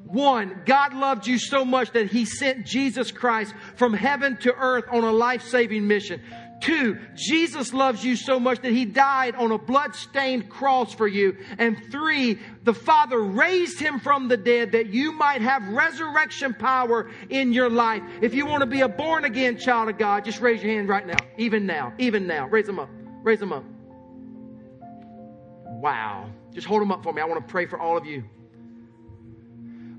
One, 0.06 0.64
God 0.66 0.94
loved 0.94 1.28
you 1.28 1.38
so 1.38 1.64
much 1.64 1.92
that 1.92 2.12
He 2.12 2.26
sent 2.26 2.66
Jesus 2.66 3.12
Christ 3.12 3.54
from 3.76 3.94
heaven 3.94 4.38
to 4.38 4.54
earth 4.54 4.86
on 4.92 5.04
a 5.04 5.12
life 5.12 5.44
saving 5.44 5.88
mission. 5.88 6.22
Two, 6.62 7.00
Jesus 7.16 7.74
loves 7.74 8.04
you 8.04 8.16
so 8.16 8.40
much 8.40 8.62
that 8.62 8.72
He 8.72 8.86
died 8.86 9.36
on 9.36 9.52
a 9.52 9.58
blood 9.58 9.96
stained 9.96 10.50
cross 10.50 10.94
for 10.94 11.08
you. 11.08 11.38
And 11.58 11.78
three, 11.92 12.40
the 12.64 12.74
Father 12.74 13.20
raised 13.20 13.80
Him 13.80 14.00
from 14.00 14.28
the 14.28 14.38
dead 14.38 14.74
that 14.74 14.88
you 14.88 15.12
might 15.12 15.42
have 15.42 15.68
resurrection 15.70 16.54
power 16.54 17.10
in 17.30 17.54
your 17.54 17.70
life. 17.70 18.04
If 18.22 18.34
you 18.34 18.46
want 18.46 18.62
to 18.62 18.68
be 18.68 18.82
a 18.82 18.90
born 18.90 19.26
again 19.26 19.58
child 19.58 19.90
of 19.90 19.98
God, 19.98 20.26
just 20.26 20.42
raise 20.42 20.62
your 20.62 20.74
hand 20.74 20.90
right 20.90 21.06
now. 21.06 21.18
Even 21.38 21.66
now. 21.66 21.94
Even 21.98 22.28
now. 22.28 22.48
Raise 22.48 22.66
them 22.66 22.80
up. 22.80 22.90
Raise 23.24 23.40
them 23.40 23.54
up. 23.54 23.64
Wow. 25.80 26.30
Just 26.54 26.68
hold 26.68 26.82
them 26.82 26.92
up 26.92 27.04
for 27.04 27.14
me. 27.14 27.22
I 27.22 27.26
want 27.26 27.46
to 27.46 27.52
pray 27.52 27.66
for 27.66 27.80
all 27.80 27.98
of 27.98 28.06
you. 28.06 28.24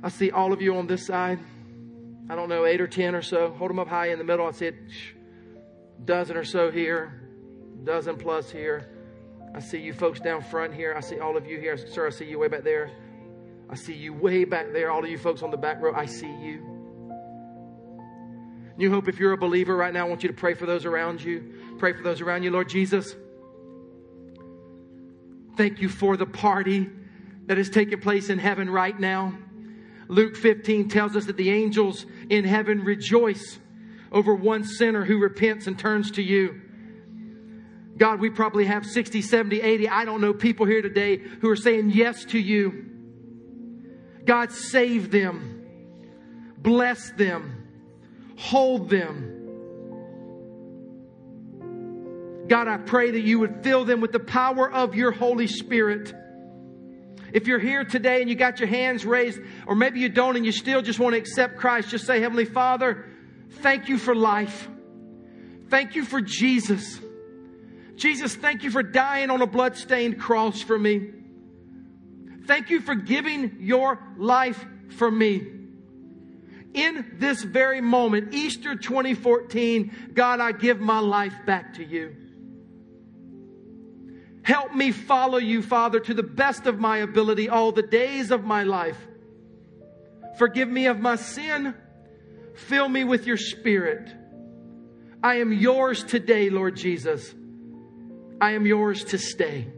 I 0.02 0.08
see 0.08 0.30
all 0.30 0.52
of 0.52 0.60
you 0.60 0.76
on 0.76 0.86
this 0.86 1.06
side. 1.06 1.38
I 2.28 2.34
don't 2.34 2.48
know, 2.48 2.64
eight 2.66 2.80
or 2.80 2.86
ten 2.86 3.14
or 3.14 3.22
so. 3.22 3.50
Hold 3.52 3.70
them 3.70 3.78
up 3.78 3.88
high 3.88 4.08
in 4.10 4.18
the 4.18 4.24
middle. 4.24 4.46
I 4.46 4.52
see 4.52 4.68
a 4.68 4.72
dozen 6.04 6.36
or 6.36 6.44
so 6.44 6.70
here, 6.70 7.22
dozen 7.84 8.16
plus 8.16 8.50
here. 8.50 8.88
I 9.54 9.60
see 9.60 9.78
you 9.78 9.92
folks 9.92 10.20
down 10.20 10.42
front 10.42 10.74
here. 10.74 10.94
I 10.96 11.00
see 11.00 11.18
all 11.18 11.36
of 11.36 11.46
you 11.46 11.58
here. 11.58 11.76
Sir, 11.76 12.06
I 12.06 12.10
see 12.10 12.24
you 12.24 12.38
way 12.38 12.48
back 12.48 12.64
there. 12.64 12.90
I 13.68 13.74
see 13.74 13.94
you 13.94 14.12
way 14.12 14.44
back 14.44 14.72
there. 14.72 14.90
All 14.90 15.04
of 15.04 15.10
you 15.10 15.18
folks 15.18 15.42
on 15.42 15.50
the 15.50 15.56
back 15.56 15.80
row, 15.80 15.94
I 15.94 16.06
see 16.06 16.26
you. 16.26 16.72
New 18.76 18.90
Hope, 18.90 19.08
if 19.08 19.18
you're 19.18 19.32
a 19.32 19.38
believer 19.38 19.76
right 19.76 19.92
now, 19.92 20.06
I 20.06 20.08
want 20.08 20.22
you 20.22 20.28
to 20.28 20.34
pray 20.34 20.54
for 20.54 20.66
those 20.66 20.86
around 20.86 21.22
you. 21.22 21.54
Pray 21.78 21.92
for 21.92 22.02
those 22.02 22.20
around 22.20 22.42
you. 22.42 22.50
Lord 22.50 22.68
Jesus, 22.68 23.14
thank 25.56 25.80
you 25.80 25.88
for 25.88 26.16
the 26.16 26.26
party 26.26 26.88
that 27.46 27.58
is 27.58 27.70
taking 27.70 28.00
place 28.00 28.30
in 28.30 28.38
heaven 28.38 28.70
right 28.70 28.98
now. 28.98 29.34
Luke 30.08 30.36
15 30.36 30.88
tells 30.88 31.16
us 31.16 31.26
that 31.26 31.36
the 31.36 31.50
angels 31.50 32.06
in 32.28 32.44
heaven 32.44 32.84
rejoice 32.84 33.58
over 34.10 34.34
one 34.34 34.64
sinner 34.64 35.04
who 35.04 35.18
repents 35.18 35.66
and 35.66 35.78
turns 35.78 36.10
to 36.12 36.22
you. 36.22 36.60
God, 37.96 38.20
we 38.20 38.30
probably 38.30 38.66
have 38.66 38.84
60, 38.84 39.22
70, 39.22 39.60
80, 39.60 39.88
I 39.88 40.04
don't 40.04 40.20
know, 40.20 40.34
people 40.34 40.66
here 40.66 40.82
today 40.82 41.18
who 41.18 41.48
are 41.48 41.56
saying 41.56 41.90
yes 41.90 42.24
to 42.26 42.38
you. 42.38 42.86
God, 44.24 44.52
save 44.52 45.10
them, 45.10 45.64
bless 46.58 47.10
them, 47.12 47.68
hold 48.36 48.88
them. 48.88 49.31
God, 52.48 52.68
I 52.68 52.76
pray 52.78 53.12
that 53.12 53.20
you 53.20 53.38
would 53.38 53.62
fill 53.62 53.84
them 53.84 54.00
with 54.00 54.12
the 54.12 54.20
power 54.20 54.70
of 54.70 54.94
your 54.94 55.12
Holy 55.12 55.46
Spirit. 55.46 56.12
If 57.32 57.46
you're 57.46 57.58
here 57.58 57.84
today 57.84 58.20
and 58.20 58.28
you 58.28 58.36
got 58.36 58.60
your 58.60 58.68
hands 58.68 59.06
raised, 59.06 59.40
or 59.66 59.74
maybe 59.74 60.00
you 60.00 60.08
don't 60.08 60.36
and 60.36 60.44
you 60.44 60.52
still 60.52 60.82
just 60.82 60.98
want 60.98 61.14
to 61.14 61.18
accept 61.18 61.56
Christ, 61.56 61.88
just 61.88 62.06
say, 62.06 62.20
Heavenly 62.20 62.44
Father, 62.44 63.06
thank 63.60 63.88
you 63.88 63.96
for 63.96 64.14
life. 64.14 64.68
Thank 65.70 65.94
you 65.94 66.04
for 66.04 66.20
Jesus. 66.20 67.00
Jesus, 67.96 68.34
thank 68.34 68.64
you 68.64 68.70
for 68.70 68.82
dying 68.82 69.30
on 69.30 69.40
a 69.40 69.46
bloodstained 69.46 70.20
cross 70.20 70.60
for 70.60 70.78
me. 70.78 71.10
Thank 72.46 72.70
you 72.70 72.80
for 72.80 72.94
giving 72.94 73.58
your 73.60 73.98
life 74.18 74.62
for 74.90 75.10
me. 75.10 75.46
In 76.74 77.16
this 77.18 77.42
very 77.42 77.80
moment, 77.80 78.34
Easter 78.34 78.74
2014, 78.74 80.10
God, 80.14 80.40
I 80.40 80.52
give 80.52 80.80
my 80.80 80.98
life 80.98 81.34
back 81.46 81.74
to 81.74 81.84
you. 81.84 82.16
Help 84.42 84.74
me 84.74 84.90
follow 84.90 85.38
you, 85.38 85.62
Father, 85.62 86.00
to 86.00 86.14
the 86.14 86.22
best 86.22 86.66
of 86.66 86.78
my 86.78 86.98
ability 86.98 87.48
all 87.48 87.72
the 87.72 87.82
days 87.82 88.30
of 88.30 88.44
my 88.44 88.64
life. 88.64 88.98
Forgive 90.36 90.68
me 90.68 90.86
of 90.86 90.98
my 90.98 91.16
sin. 91.16 91.74
Fill 92.54 92.88
me 92.88 93.04
with 93.04 93.26
your 93.26 93.36
spirit. 93.36 94.12
I 95.22 95.36
am 95.36 95.52
yours 95.52 96.02
today, 96.02 96.50
Lord 96.50 96.76
Jesus. 96.76 97.32
I 98.40 98.52
am 98.52 98.66
yours 98.66 99.04
to 99.04 99.18
stay. 99.18 99.68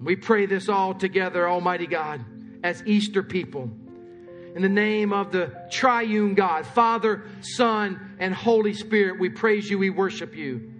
We 0.00 0.14
pray 0.14 0.46
this 0.46 0.68
all 0.68 0.94
together, 0.94 1.48
Almighty 1.48 1.88
God, 1.88 2.24
as 2.62 2.84
Easter 2.86 3.24
people. 3.24 3.68
In 4.54 4.62
the 4.62 4.68
name 4.68 5.12
of 5.12 5.32
the 5.32 5.52
triune 5.70 6.34
God, 6.34 6.64
Father, 6.66 7.24
Son, 7.40 8.16
and 8.20 8.32
Holy 8.32 8.74
Spirit, 8.74 9.18
we 9.18 9.28
praise 9.28 9.68
you, 9.68 9.78
we 9.78 9.90
worship 9.90 10.36
you. 10.36 10.77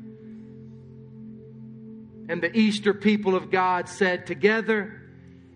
And 2.28 2.42
the 2.42 2.54
Easter 2.56 2.92
people 2.92 3.34
of 3.34 3.50
God 3.50 3.88
said 3.88 4.26
together, 4.26 5.02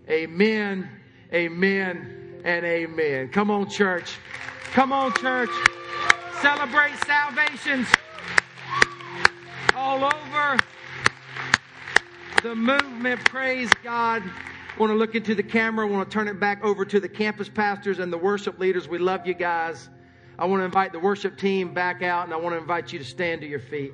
Amen, 0.08 0.88
Amen, 1.32 2.40
and 2.44 2.64
Amen. 2.64 3.28
Come 3.28 3.50
on, 3.50 3.68
church. 3.68 4.16
Come 4.72 4.92
on, 4.92 5.12
church. 5.14 5.50
Celebrate 6.40 6.94
salvations 7.06 7.86
all 9.76 10.04
over 10.04 10.56
the 12.42 12.54
movement. 12.54 13.22
Praise 13.26 13.70
God. 13.84 14.22
I 14.22 14.80
want 14.80 14.90
to 14.90 14.96
look 14.96 15.14
into 15.14 15.34
the 15.34 15.42
camera. 15.42 15.86
I 15.86 15.90
want 15.90 16.10
to 16.10 16.12
turn 16.12 16.26
it 16.26 16.40
back 16.40 16.64
over 16.64 16.84
to 16.86 16.98
the 16.98 17.08
campus 17.08 17.48
pastors 17.48 17.98
and 17.98 18.12
the 18.12 18.18
worship 18.18 18.58
leaders. 18.58 18.88
We 18.88 18.98
love 18.98 19.26
you 19.26 19.34
guys. 19.34 19.90
I 20.38 20.46
want 20.46 20.60
to 20.60 20.64
invite 20.64 20.92
the 20.92 20.98
worship 20.98 21.36
team 21.38 21.74
back 21.74 22.02
out 22.02 22.24
and 22.24 22.32
I 22.32 22.38
want 22.38 22.54
to 22.54 22.58
invite 22.58 22.92
you 22.92 22.98
to 22.98 23.04
stand 23.04 23.42
to 23.42 23.46
your 23.46 23.60
feet. 23.60 23.92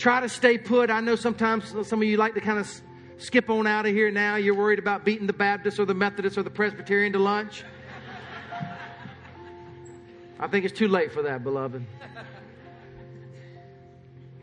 Try 0.00 0.22
to 0.22 0.30
stay 0.30 0.56
put. 0.56 0.88
I 0.88 1.00
know 1.00 1.14
sometimes 1.14 1.74
some 1.86 2.00
of 2.00 2.08
you 2.08 2.16
like 2.16 2.32
to 2.32 2.40
kind 2.40 2.58
of 2.58 2.80
skip 3.18 3.50
on 3.50 3.66
out 3.66 3.84
of 3.84 3.92
here 3.92 4.10
now. 4.10 4.36
You're 4.36 4.54
worried 4.54 4.78
about 4.78 5.04
beating 5.04 5.26
the 5.26 5.34
Baptist 5.34 5.78
or 5.78 5.84
the 5.84 5.92
Methodist 5.92 6.38
or 6.38 6.42
the 6.42 6.48
Presbyterian 6.48 7.12
to 7.12 7.18
lunch. 7.18 7.64
I 10.38 10.46
think 10.46 10.64
it's 10.64 10.76
too 10.76 10.88
late 10.88 11.12
for 11.12 11.20
that, 11.24 11.44
beloved. 11.44 11.84